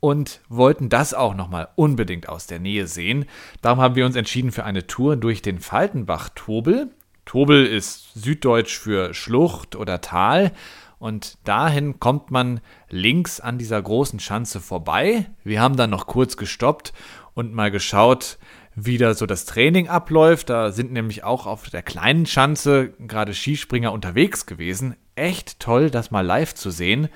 und 0.00 0.40
wollten 0.48 0.88
das 0.88 1.14
auch 1.14 1.34
nochmal 1.34 1.68
unbedingt 1.76 2.28
aus 2.28 2.46
der 2.46 2.58
Nähe 2.58 2.86
sehen. 2.86 3.26
Darum 3.62 3.80
haben 3.80 3.94
wir 3.94 4.06
uns 4.06 4.16
entschieden 4.16 4.52
für 4.52 4.64
eine 4.64 4.86
Tour 4.86 5.16
durch 5.16 5.42
den 5.42 5.60
Faltenbach-Tobel. 5.60 6.90
Tobel 7.24 7.66
ist 7.66 8.14
süddeutsch 8.14 8.78
für 8.78 9.12
Schlucht 9.12 9.76
oder 9.76 10.00
Tal 10.00 10.52
und 10.98 11.38
dahin 11.44 12.00
kommt 12.00 12.30
man 12.30 12.60
links 12.88 13.40
an 13.40 13.58
dieser 13.58 13.80
großen 13.80 14.18
Schanze 14.18 14.60
vorbei. 14.60 15.26
Wir 15.44 15.60
haben 15.60 15.76
dann 15.76 15.90
noch 15.90 16.06
kurz 16.06 16.36
gestoppt 16.36 16.92
und 17.34 17.54
mal 17.54 17.70
geschaut, 17.70 18.38
wie 18.74 18.98
da 18.98 19.14
so 19.14 19.26
das 19.26 19.44
Training 19.44 19.88
abläuft. 19.88 20.50
Da 20.50 20.72
sind 20.72 20.92
nämlich 20.92 21.22
auch 21.22 21.46
auf 21.46 21.70
der 21.70 21.82
kleinen 21.82 22.26
Schanze 22.26 22.94
gerade 22.98 23.34
Skispringer 23.34 23.92
unterwegs 23.92 24.46
gewesen. 24.46 24.96
Echt 25.14 25.60
toll, 25.60 25.90
das 25.90 26.10
mal 26.10 26.26
live 26.26 26.54
zu 26.54 26.70
sehen. 26.70 27.08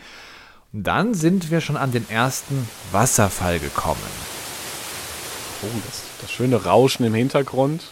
Dann 0.75 1.13
sind 1.13 1.51
wir 1.51 1.61
schon 1.61 1.77
an 1.77 1.93
den 1.93 2.09
ersten 2.09 2.67
Wasserfall 2.93 3.59
gekommen. 3.59 4.01
Oh, 5.63 5.67
das, 5.87 6.01
das 6.23 6.31
schöne 6.33 6.65
Rauschen 6.65 7.05
im 7.05 7.13
Hintergrund. 7.13 7.85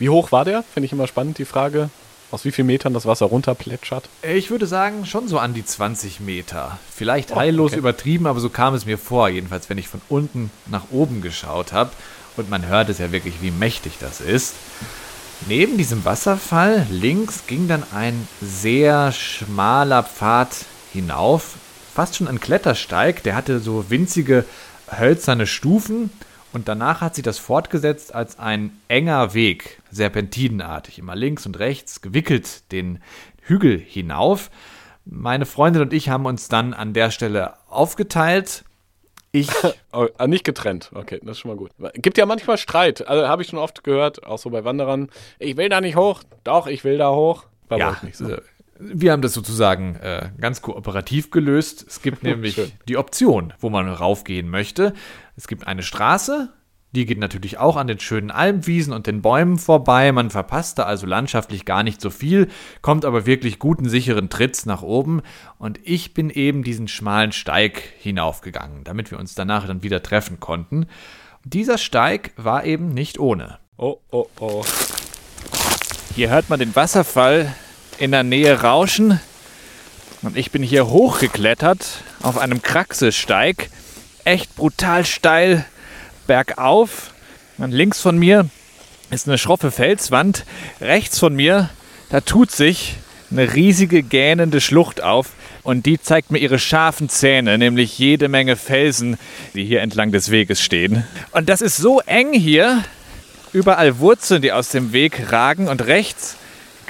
Wie 0.00 0.08
hoch 0.08 0.32
war 0.32 0.44
der? 0.44 0.64
Finde 0.64 0.86
ich 0.86 0.92
immer 0.92 1.06
spannend, 1.06 1.38
die 1.38 1.44
Frage. 1.44 1.88
Aus 2.32 2.44
wie 2.44 2.50
vielen 2.50 2.66
Metern 2.66 2.94
das 2.94 3.06
Wasser 3.06 3.26
runterplätschert? 3.26 4.08
Ich 4.22 4.50
würde 4.50 4.66
sagen, 4.66 5.06
schon 5.06 5.28
so 5.28 5.38
an 5.38 5.54
die 5.54 5.64
20 5.64 6.18
Meter. 6.18 6.78
Vielleicht 6.92 7.30
oh, 7.30 7.36
heillos 7.36 7.72
okay. 7.72 7.78
übertrieben, 7.78 8.26
aber 8.26 8.40
so 8.40 8.50
kam 8.50 8.74
es 8.74 8.86
mir 8.86 8.98
vor. 8.98 9.28
Jedenfalls, 9.28 9.70
wenn 9.70 9.78
ich 9.78 9.86
von 9.86 10.00
unten 10.08 10.50
nach 10.66 10.90
oben 10.90 11.22
geschaut 11.22 11.72
habe. 11.72 11.92
Und 12.36 12.50
man 12.50 12.66
hört 12.66 12.88
es 12.88 12.98
ja 12.98 13.12
wirklich, 13.12 13.40
wie 13.40 13.52
mächtig 13.52 13.98
das 14.00 14.20
ist. 14.20 14.56
Neben 15.46 15.78
diesem 15.78 16.04
Wasserfall 16.04 16.88
links 16.90 17.46
ging 17.46 17.68
dann 17.68 17.84
ein 17.94 18.26
sehr 18.40 19.12
schmaler 19.12 20.02
Pfad 20.02 20.48
hinauf 20.92 21.54
fast 22.00 22.16
schon 22.16 22.28
ein 22.28 22.40
Klettersteig. 22.40 23.22
Der 23.24 23.34
hatte 23.34 23.58
so 23.58 23.90
winzige 23.90 24.46
hölzerne 24.90 25.46
Stufen 25.46 26.08
und 26.50 26.66
danach 26.66 27.02
hat 27.02 27.14
sich 27.14 27.22
das 27.22 27.38
fortgesetzt 27.38 28.14
als 28.14 28.38
ein 28.38 28.70
enger 28.88 29.34
Weg, 29.34 29.82
serpentinenartig, 29.90 30.98
immer 30.98 31.14
links 31.14 31.44
und 31.44 31.58
rechts, 31.58 32.00
gewickelt 32.00 32.72
den 32.72 33.02
Hügel 33.42 33.78
hinauf. 33.78 34.50
Meine 35.04 35.44
Freundin 35.44 35.82
und 35.82 35.92
ich 35.92 36.08
haben 36.08 36.24
uns 36.24 36.48
dann 36.48 36.72
an 36.72 36.94
der 36.94 37.10
Stelle 37.10 37.52
aufgeteilt. 37.68 38.64
Ich. 39.30 39.50
oh, 39.92 40.06
ah, 40.16 40.26
nicht 40.26 40.44
getrennt. 40.44 40.92
Okay, 40.94 41.20
das 41.22 41.32
ist 41.32 41.40
schon 41.40 41.50
mal 41.50 41.58
gut. 41.58 41.72
Gibt 41.96 42.16
ja 42.16 42.24
manchmal 42.24 42.56
Streit. 42.56 43.06
Also 43.06 43.28
habe 43.28 43.42
ich 43.42 43.48
schon 43.48 43.58
oft 43.58 43.84
gehört, 43.84 44.24
auch 44.24 44.38
so 44.38 44.48
bei 44.48 44.64
Wanderern. 44.64 45.10
Ich 45.38 45.58
will 45.58 45.68
da 45.68 45.82
nicht 45.82 45.96
hoch. 45.96 46.22
Doch, 46.44 46.66
ich 46.66 46.82
will 46.82 46.96
da 46.96 47.10
hoch. 47.10 47.44
Bei 47.68 47.76
ja, 47.76 47.98
nicht 48.00 48.16
so. 48.16 48.38
Wir 48.80 49.12
haben 49.12 49.22
das 49.22 49.34
sozusagen 49.34 49.96
äh, 49.96 50.30
ganz 50.40 50.62
kooperativ 50.62 51.30
gelöst. 51.30 51.84
Es 51.86 52.00
gibt 52.00 52.22
nämlich 52.24 52.58
die 52.88 52.96
Option, 52.96 53.52
wo 53.60 53.68
man 53.68 53.88
raufgehen 53.88 54.48
möchte. 54.48 54.94
Es 55.36 55.48
gibt 55.48 55.66
eine 55.66 55.82
Straße, 55.82 56.48
Die 56.92 57.06
geht 57.06 57.18
natürlich 57.18 57.58
auch 57.58 57.76
an 57.76 57.86
den 57.86 58.00
schönen 58.00 58.32
Almwiesen 58.32 58.92
und 58.92 59.06
den 59.06 59.22
Bäumen 59.22 59.58
vorbei. 59.58 60.10
Man 60.10 60.30
verpasst 60.30 60.78
da 60.78 60.84
also 60.84 61.06
landschaftlich 61.06 61.64
gar 61.64 61.84
nicht 61.84 62.00
so 62.00 62.10
viel, 62.10 62.48
kommt 62.82 63.04
aber 63.04 63.26
wirklich 63.26 63.60
guten, 63.60 63.88
sicheren 63.88 64.28
Tritts 64.28 64.66
nach 64.66 64.82
oben. 64.82 65.22
Und 65.58 65.78
ich 65.84 66.14
bin 66.14 66.30
eben 66.30 66.64
diesen 66.64 66.88
schmalen 66.88 67.30
Steig 67.30 67.80
hinaufgegangen, 67.98 68.82
damit 68.82 69.12
wir 69.12 69.20
uns 69.20 69.34
danach 69.36 69.66
dann 69.68 69.84
wieder 69.84 70.02
treffen 70.02 70.40
konnten. 70.40 70.86
Dieser 71.44 71.78
Steig 71.78 72.32
war 72.36 72.64
eben 72.64 72.88
nicht 72.88 73.18
ohne. 73.20 73.58
Oh, 73.76 73.98
oh, 74.10 74.26
oh. 74.40 74.64
Hier 76.16 76.30
hört 76.30 76.50
man 76.50 76.58
den 76.58 76.74
Wasserfall 76.74 77.54
in 78.00 78.10
der 78.10 78.22
Nähe 78.22 78.62
rauschen. 78.62 79.20
Und 80.22 80.36
ich 80.36 80.50
bin 80.50 80.62
hier 80.62 80.88
hochgeklettert 80.88 82.02
auf 82.22 82.38
einem 82.38 82.62
Kraxelsteig. 82.62 83.70
Echt 84.24 84.56
brutal 84.56 85.04
steil 85.06 85.64
bergauf. 86.26 87.12
Und 87.58 87.72
links 87.72 88.00
von 88.00 88.18
mir 88.18 88.48
ist 89.10 89.28
eine 89.28 89.38
schroffe 89.38 89.70
Felswand. 89.70 90.44
Rechts 90.80 91.18
von 91.18 91.34
mir, 91.34 91.70
da 92.08 92.20
tut 92.20 92.50
sich 92.50 92.96
eine 93.30 93.54
riesige 93.54 94.02
gähnende 94.02 94.60
Schlucht 94.60 95.02
auf. 95.02 95.30
Und 95.62 95.84
die 95.84 96.00
zeigt 96.00 96.30
mir 96.30 96.38
ihre 96.38 96.58
scharfen 96.58 97.10
Zähne, 97.10 97.58
nämlich 97.58 97.98
jede 97.98 98.28
Menge 98.28 98.56
Felsen, 98.56 99.18
die 99.54 99.64
hier 99.64 99.82
entlang 99.82 100.10
des 100.10 100.30
Weges 100.30 100.62
stehen. 100.62 101.04
Und 101.32 101.50
das 101.50 101.60
ist 101.60 101.76
so 101.76 102.00
eng 102.00 102.32
hier. 102.32 102.82
Überall 103.52 103.98
Wurzeln, 103.98 104.42
die 104.42 104.52
aus 104.52 104.70
dem 104.70 104.92
Weg 104.92 105.32
ragen. 105.32 105.68
Und 105.68 105.86
rechts 105.86 106.36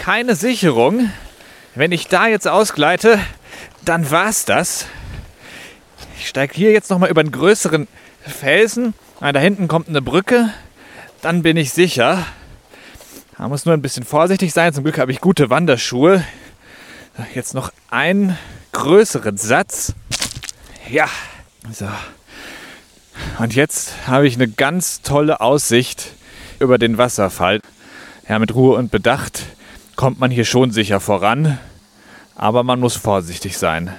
keine 0.01 0.35
Sicherung. 0.35 1.11
Wenn 1.75 1.93
ich 1.93 2.09
da 2.09 2.27
jetzt 2.27 2.49
ausgleite, 2.49 3.21
dann 3.85 4.11
war's 4.11 4.47
das. 4.47 4.87
Ich 6.19 6.27
steige 6.27 6.55
hier 6.55 6.73
jetzt 6.73 6.89
nochmal 6.89 7.11
über 7.11 7.21
einen 7.21 7.31
größeren 7.31 7.87
Felsen. 8.23 8.95
Ah, 9.21 9.33
da 9.33 9.41
hinten 9.41 9.69
kommt 9.69 9.89
eine 9.89 10.01
Brücke. 10.01 10.49
Dann 11.21 11.43
bin 11.43 11.59
ich 11.59 11.73
sicher. 11.73 12.25
Da 13.37 13.47
muss 13.49 13.67
nur 13.67 13.75
ein 13.75 13.83
bisschen 13.83 14.05
vorsichtig 14.05 14.55
sein. 14.55 14.73
Zum 14.73 14.85
Glück 14.85 14.99
habe 14.99 15.13
ich 15.13 15.21
gute 15.21 15.51
Wanderschuhe. 15.51 16.25
Jetzt 17.35 17.53
noch 17.53 17.71
einen 17.91 18.39
größeren 18.73 19.37
Satz. 19.37 19.93
Ja, 20.91 21.11
so. 21.71 21.89
Und 23.39 23.55
jetzt 23.55 23.93
habe 24.07 24.27
ich 24.27 24.37
eine 24.37 24.49
ganz 24.49 25.03
tolle 25.03 25.43
Aussicht 25.43 26.13
über 26.59 26.79
den 26.79 26.97
Wasserfall. 26.97 27.61
Ja, 28.27 28.39
mit 28.39 28.55
Ruhe 28.55 28.79
und 28.79 28.91
Bedacht 28.91 29.43
kommt 30.01 30.19
man 30.19 30.31
hier 30.31 30.47
schon 30.47 30.71
sicher 30.71 30.99
voran. 30.99 31.59
Aber 32.35 32.63
man 32.63 32.81
muss 32.81 32.97
vorsichtig 32.97 33.59
sein. 33.59 33.95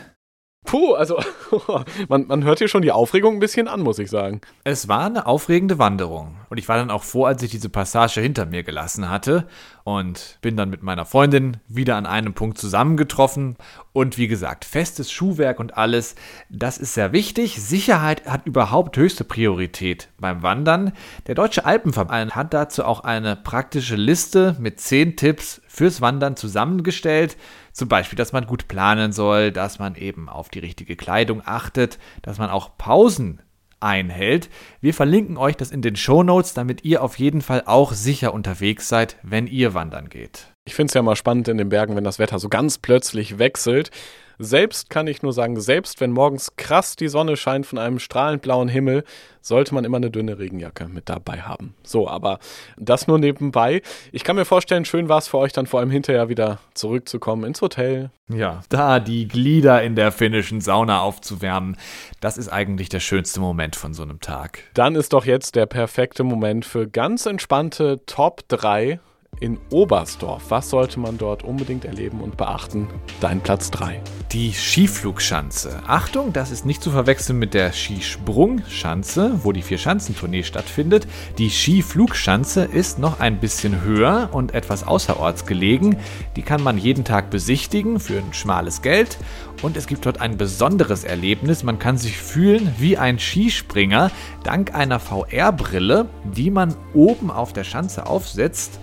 Puh, 0.72 0.94
also 0.94 1.22
man, 2.08 2.28
man 2.28 2.46
hört 2.46 2.60
hier 2.60 2.70
schon 2.70 2.82
die 2.82 2.94
Aufregung 2.94 3.34
ein 3.34 3.40
bisschen 3.42 3.68
an, 3.68 3.82
muss 3.82 4.00
ich 4.00 4.10
sagen. 4.10 4.40
Es 4.64 4.88
war 4.88 5.04
eine 5.06 5.26
aufregende 5.26 5.80
Wanderung. 5.80 6.38
Und 6.50 6.60
ich 6.60 6.70
war 6.70 6.78
dann 6.78 6.90
auch 6.90 7.04
froh, 7.04 7.26
als 7.26 7.44
ich 7.44 7.52
diese 7.52 7.68
Passage 7.68 8.22
hinter 8.22 8.46
mir 8.46 8.64
gelassen 8.64 9.10
hatte. 9.10 9.48
Und 9.84 10.38
bin 10.42 10.56
dann 10.56 10.70
mit 10.70 10.82
meiner 10.82 11.06
Freundin 11.06 11.58
wieder 11.68 11.98
an 11.98 12.06
einem 12.06 12.34
Punkt 12.34 12.58
zusammengetroffen. 12.58 13.58
Und 13.92 14.18
wie 14.18 14.30
gesagt, 14.30 14.64
festes 14.64 15.12
Schuhwerk 15.12 15.60
und 15.60 15.76
alles, 15.78 16.16
das 16.50 16.78
ist 16.78 16.94
sehr 16.94 17.12
wichtig. 17.12 17.62
Sicherheit 17.62 18.26
hat 18.26 18.46
überhaupt 18.46 18.96
höchste 18.96 19.26
Priorität 19.26 20.08
beim 20.22 20.42
Wandern. 20.42 20.94
Der 21.28 21.36
Deutsche 21.36 21.66
Alpenverband 21.66 22.34
hat 22.34 22.54
dazu 22.54 22.86
auch 22.86 23.02
eine 23.02 23.36
praktische 23.36 23.98
Liste 23.98 24.56
mit 24.58 24.80
zehn 24.80 25.18
Tipps 25.18 25.62
fürs 25.68 26.00
Wandern 26.00 26.38
zusammengestellt. 26.38 27.36
Zum 27.74 27.88
Beispiel, 27.88 28.18
dass 28.18 28.34
man 28.34 28.46
gut 28.46 28.68
planen 28.68 29.12
soll, 29.12 29.52
dass 29.52 29.80
man 29.80 29.96
eben 29.96 30.30
auf 30.30 30.50
die 30.50 30.60
richtige 30.60 30.96
Kleidung 30.96 31.42
achtet, 31.46 32.00
dass 32.22 32.38
man 32.38 32.50
auch 32.50 32.78
Pausen 32.78 33.42
einhält. 33.80 34.50
Wir 34.80 34.94
verlinken 34.94 35.38
euch 35.38 35.58
das 35.58 35.72
in 35.72 35.82
den 35.82 35.96
Show 35.96 36.24
Notes, 36.24 36.54
damit 36.54 36.84
ihr 36.86 37.02
auf 37.04 37.18
jeden 37.18 37.42
Fall 37.42 37.64
auch 37.66 37.94
sicher 37.94 38.34
unterwegs 38.34 38.88
seid, 38.88 39.18
wenn 39.24 39.48
ihr 39.48 39.74
wandern 39.74 40.10
geht. 40.10 40.51
Ich 40.66 40.76
finde 40.76 40.92
es 40.92 40.94
ja 40.94 41.02
mal 41.02 41.16
spannend 41.16 41.48
in 41.48 41.58
den 41.58 41.70
Bergen, 41.70 41.96
wenn 41.96 42.04
das 42.04 42.20
Wetter 42.20 42.38
so 42.38 42.48
ganz 42.48 42.78
plötzlich 42.78 43.40
wechselt. 43.40 43.90
Selbst 44.38 44.90
kann 44.90 45.08
ich 45.08 45.24
nur 45.24 45.34
sagen, 45.34 45.60
selbst 45.60 46.00
wenn 46.02 46.12
morgens 46.12 46.56
krass 46.56 46.96
die 46.96 47.08
Sonne 47.08 47.36
scheint 47.36 47.66
von 47.66 47.80
einem 47.80 48.00
strahlend 48.00 48.42
blauen 48.42 48.70
Himmel, 48.70 49.04
sollte 49.42 49.74
man 49.74 49.86
immer 49.86 49.98
eine 49.98 50.12
dünne 50.12 50.40
Regenjacke 50.40 50.88
mit 50.88 51.10
dabei 51.10 51.42
haben. 51.42 51.76
So, 51.84 52.08
aber 52.08 52.40
das 52.78 53.08
nur 53.08 53.20
nebenbei. 53.20 53.82
Ich 54.12 54.24
kann 54.24 54.36
mir 54.36 54.46
vorstellen, 54.46 54.86
schön 54.86 55.10
war 55.10 55.18
es 55.18 55.28
für 55.28 55.40
euch 55.40 55.52
dann 55.52 55.66
vor 55.66 55.80
allem 55.80 55.92
hinterher 55.92 56.30
wieder 56.30 56.60
zurückzukommen 56.74 57.44
ins 57.44 57.62
Hotel. 57.62 58.12
Ja, 58.30 58.62
da 58.70 59.00
die 59.00 59.28
Glieder 59.28 59.82
in 59.84 59.96
der 59.96 60.12
finnischen 60.12 60.62
Sauna 60.62 61.02
aufzuwärmen, 61.02 61.76
das 62.20 62.38
ist 62.38 62.50
eigentlich 62.50 62.90
der 62.90 63.00
schönste 63.00 63.40
Moment 63.40 63.76
von 63.76 63.94
so 63.94 64.04
einem 64.04 64.22
Tag. 64.22 64.64
Dann 64.74 64.96
ist 64.96 65.14
doch 65.14 65.26
jetzt 65.26 65.56
der 65.56 65.66
perfekte 65.66 66.24
Moment 66.24 66.66
für 66.66 66.88
ganz 66.88 67.26
entspannte 67.26 68.06
Top 68.06 68.48
3 68.48 69.00
in 69.42 69.58
Oberstdorf. 69.72 70.44
Was 70.50 70.70
sollte 70.70 71.00
man 71.00 71.18
dort 71.18 71.44
unbedingt 71.44 71.84
erleben 71.84 72.22
und 72.22 72.38
beachten? 72.38 72.88
Dein 73.20 73.42
Platz 73.42 73.72
3. 73.72 74.02
Die 74.32 74.54
Skiflugschanze. 74.54 75.82
Achtung, 75.88 76.32
das 76.32 76.52
ist 76.52 76.66
nicht 76.66 76.82
zu 76.82 76.92
verwechseln 76.92 77.40
mit 77.40 77.54
der 77.54 77.74
Skisprungschanze, 77.74 79.40
wo 79.44 79.52
die 79.52 79.64
Vier-Schanzentournee 79.64 80.44
stattfindet. 80.44 81.08
Die 81.40 81.50
Skiflugschanze 81.50 82.64
ist 82.64 83.00
noch 83.00 83.20
ein 83.20 83.40
bisschen 83.40 83.82
höher 83.82 84.30
und 84.32 84.54
etwas 84.54 84.88
außerorts 84.88 85.46
gelegen. 85.46 85.98
Die 86.36 86.44
kann 86.44 86.64
man 86.64 86.78
jeden 86.78 87.04
Tag 87.04 87.30
besichtigen 87.32 88.00
für 88.00 88.20
ein 88.20 88.34
schmales 88.34 88.82
Geld. 88.82 89.18
Und 89.64 89.76
es 89.76 89.88
gibt 89.88 90.06
dort 90.06 90.22
ein 90.22 90.38
besonderes 90.38 91.04
Erlebnis. 91.04 91.64
Man 91.64 91.80
kann 91.80 91.98
sich 91.98 92.18
fühlen 92.18 92.74
wie 92.78 92.98
ein 92.98 93.20
Skispringer 93.20 94.12
dank 94.44 94.74
einer 94.76 95.00
VR-Brille, 95.00 96.08
die 96.24 96.52
man 96.52 96.76
oben 96.94 97.32
auf 97.32 97.54
der 97.54 97.64
Schanze 97.64 98.06
aufsetzt. 98.06 98.80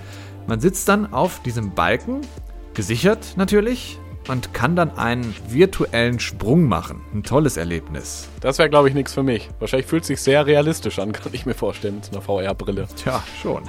Man 0.48 0.60
sitzt 0.60 0.88
dann 0.88 1.12
auf 1.12 1.42
diesem 1.42 1.72
Balken, 1.72 2.22
gesichert 2.72 3.34
natürlich, 3.36 3.98
und 4.28 4.54
kann 4.54 4.76
dann 4.76 4.96
einen 4.96 5.34
virtuellen 5.46 6.20
Sprung 6.20 6.64
machen. 6.64 7.02
Ein 7.12 7.22
tolles 7.22 7.58
Erlebnis. 7.58 8.30
Das 8.40 8.58
wäre, 8.58 8.70
glaube 8.70 8.88
ich, 8.88 8.94
nichts 8.94 9.12
für 9.12 9.22
mich. 9.22 9.50
Wahrscheinlich 9.58 9.86
fühlt 9.86 10.02
es 10.02 10.08
sich 10.08 10.22
sehr 10.22 10.46
realistisch 10.46 10.98
an, 10.98 11.12
kann 11.12 11.32
ich 11.34 11.44
mir 11.44 11.52
vorstellen, 11.52 11.96
mit 11.96 12.10
einer 12.10 12.22
VR-Brille. 12.22 12.88
Tja, 12.96 13.22
schon. 13.42 13.62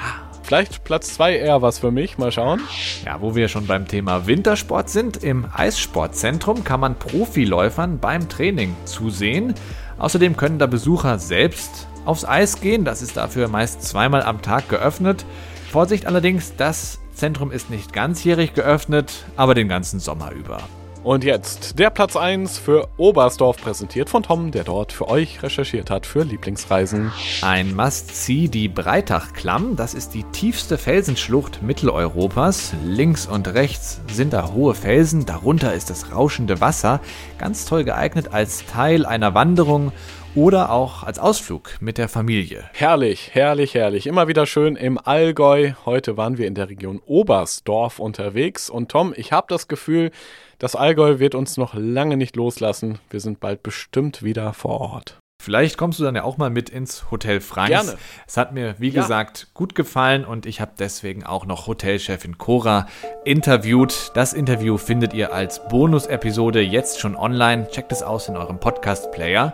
Vielleicht 0.43 0.85
Platz 0.85 1.13
2 1.15 1.35
eher 1.35 1.61
was 1.61 1.79
für 1.79 1.91
mich, 1.91 2.17
mal 2.17 2.31
schauen. 2.31 2.61
Ja, 3.05 3.19
wo 3.19 3.35
wir 3.35 3.49
schon 3.49 3.67
beim 3.67 3.85
Thema 3.85 4.25
Wintersport 4.25 4.89
sind, 4.89 5.21
im 5.21 5.47
Eissportzentrum 5.53 6.63
kann 6.63 6.79
man 6.79 6.95
Profiläufern 6.95 7.99
beim 7.99 8.29
Training 8.29 8.73
zusehen. 8.85 9.53
Außerdem 9.97 10.37
können 10.37 10.59
da 10.59 10.65
Besucher 10.65 11.19
selbst 11.19 11.87
aufs 12.05 12.23
Eis 12.23 12.61
gehen. 12.61 12.85
Das 12.85 13.01
ist 13.01 13.17
dafür 13.17 13.49
meist 13.49 13.83
zweimal 13.83 14.23
am 14.23 14.41
Tag 14.41 14.69
geöffnet. 14.69 15.25
Vorsicht 15.69 16.07
allerdings, 16.07 16.55
das 16.57 16.99
Zentrum 17.13 17.51
ist 17.51 17.69
nicht 17.69 17.93
ganzjährig 17.93 18.55
geöffnet, 18.55 19.25
aber 19.35 19.53
den 19.53 19.67
ganzen 19.67 19.99
Sommer 19.99 20.31
über. 20.31 20.59
Und 21.03 21.23
jetzt 21.23 21.79
der 21.79 21.91
Platz 21.91 22.15
1 22.15 22.57
für 22.57 22.89
Oberstdorf, 22.97 23.57
präsentiert 23.57 24.09
von 24.09 24.23
Tom, 24.23 24.51
der 24.51 24.63
dort 24.63 24.91
für 24.91 25.07
euch 25.07 25.41
recherchiert 25.41 25.89
hat 25.89 26.05
für 26.05 26.23
Lieblingsreisen. 26.23 27.11
Ein 27.41 27.73
Must-See, 27.73 28.47
die 28.47 28.67
Breitachklamm. 28.67 29.75
Das 29.75 29.93
ist 29.93 30.13
die 30.13 30.23
tiefste 30.23 30.77
Felsenschlucht 30.77 31.61
Mitteleuropas. 31.61 32.73
Links 32.83 33.27
und 33.27 33.47
rechts 33.47 34.01
sind 34.11 34.33
da 34.33 34.51
hohe 34.51 34.73
Felsen, 34.73 35.25
darunter 35.25 35.73
ist 35.73 35.89
das 35.89 36.13
rauschende 36.13 36.59
Wasser. 36.59 36.99
Ganz 37.37 37.65
toll 37.65 37.85
geeignet 37.85 38.33
als 38.33 38.65
Teil 38.65 39.05
einer 39.05 39.33
Wanderung 39.35 39.93
oder 40.35 40.71
auch 40.71 41.03
als 41.03 41.19
Ausflug 41.19 41.77
mit 41.81 41.97
der 41.97 42.07
Familie. 42.07 42.63
Herrlich, 42.73 43.31
herrlich, 43.33 43.73
herrlich. 43.73 44.07
Immer 44.07 44.27
wieder 44.27 44.45
schön 44.45 44.75
im 44.75 44.97
Allgäu. 44.97 45.71
Heute 45.85 46.17
waren 46.17 46.37
wir 46.37 46.47
in 46.47 46.55
der 46.55 46.69
Region 46.69 47.01
Oberstdorf 47.05 47.99
unterwegs. 47.99 48.69
Und 48.69 48.89
Tom, 48.91 49.13
ich 49.15 49.31
habe 49.31 49.47
das 49.49 49.67
Gefühl, 49.67 50.11
das 50.59 50.75
Allgäu 50.75 51.19
wird 51.19 51.35
uns 51.35 51.57
noch 51.57 51.73
lange 51.73 52.15
nicht 52.17 52.35
loslassen. 52.35 52.99
Wir 53.09 53.19
sind 53.19 53.39
bald 53.39 53.63
bestimmt 53.63 54.23
wieder 54.23 54.53
vor 54.53 54.79
Ort. 54.81 55.17
Vielleicht 55.41 55.77
kommst 55.77 55.99
du 55.99 56.03
dann 56.03 56.15
ja 56.15 56.23
auch 56.25 56.37
mal 56.37 56.49
mit 56.49 56.69
ins 56.69 57.11
Hotel 57.11 57.39
Franks. 57.39 57.69
Gerne. 57.69 57.97
Es 58.27 58.35
hat 58.35 58.51
mir, 58.53 58.75
wie 58.77 58.89
Ja. 58.89 59.01
gesagt, 59.01 59.47
gut 59.53 59.73
gefallen 59.73 60.25
und 60.25 60.45
ich 60.45 60.59
habe 60.59 60.71
deswegen 60.77 61.23
auch 61.23 61.45
noch 61.45 61.65
Hotelchefin 61.65 62.37
Cora 62.37 62.87
interviewt. 63.23 64.11
Das 64.15 64.33
Interview 64.33 64.77
findet 64.77 65.13
ihr 65.13 65.33
als 65.33 65.65
Bonus-Episode 65.69 66.61
jetzt 66.61 66.99
schon 66.99 67.15
online. 67.15 67.69
Checkt 67.69 67.93
es 67.93 68.03
aus 68.03 68.27
in 68.27 68.35
eurem 68.35 68.59
Podcast-Player. 68.59 69.53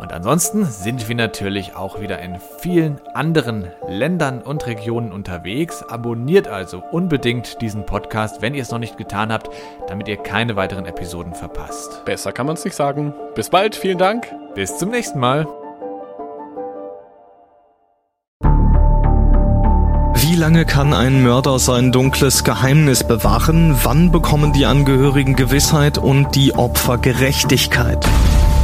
Und 0.00 0.14
ansonsten 0.14 0.64
sind 0.64 1.10
wir 1.10 1.14
natürlich 1.14 1.76
auch 1.76 2.00
wieder 2.00 2.20
in 2.20 2.40
vielen 2.60 2.98
anderen 3.12 3.68
Ländern 3.86 4.40
und 4.40 4.66
Regionen 4.66 5.12
unterwegs. 5.12 5.82
Abonniert 5.82 6.48
also 6.48 6.82
unbedingt 6.90 7.60
diesen 7.60 7.84
Podcast, 7.84 8.40
wenn 8.40 8.54
ihr 8.54 8.62
es 8.62 8.70
noch 8.70 8.78
nicht 8.78 8.96
getan 8.96 9.30
habt, 9.30 9.50
damit 9.88 10.08
ihr 10.08 10.16
keine 10.16 10.56
weiteren 10.56 10.86
Episoden 10.86 11.34
verpasst. 11.34 12.02
Besser 12.06 12.32
kann 12.32 12.46
man 12.46 12.54
es 12.54 12.64
nicht 12.64 12.76
sagen. 12.76 13.12
Bis 13.34 13.50
bald, 13.50 13.76
vielen 13.76 13.98
Dank. 13.98 14.26
Bis 14.54 14.78
zum 14.78 14.88
nächsten 14.88 15.18
Mal. 15.18 15.46
Wie 20.14 20.36
lange 20.36 20.64
kann 20.64 20.94
ein 20.94 21.22
Mörder 21.22 21.58
sein 21.58 21.92
dunkles 21.92 22.42
Geheimnis 22.44 23.04
bewahren? 23.04 23.76
Wann 23.82 24.10
bekommen 24.10 24.54
die 24.54 24.64
Angehörigen 24.64 25.36
Gewissheit 25.36 25.98
und 25.98 26.34
die 26.34 26.54
Opfer 26.54 26.96
Gerechtigkeit? 26.96 28.08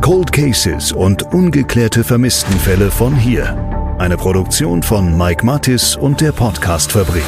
Cold 0.00 0.30
Cases 0.32 0.92
und 0.92 1.34
ungeklärte 1.34 2.04
Vermisstenfälle 2.04 2.90
von 2.90 3.16
hier. 3.16 3.56
Eine 3.98 4.16
Produktion 4.16 4.82
von 4.82 5.16
Mike 5.16 5.44
Mattis 5.44 5.96
und 5.96 6.20
der 6.20 6.32
Podcastfabrik. 6.32 7.24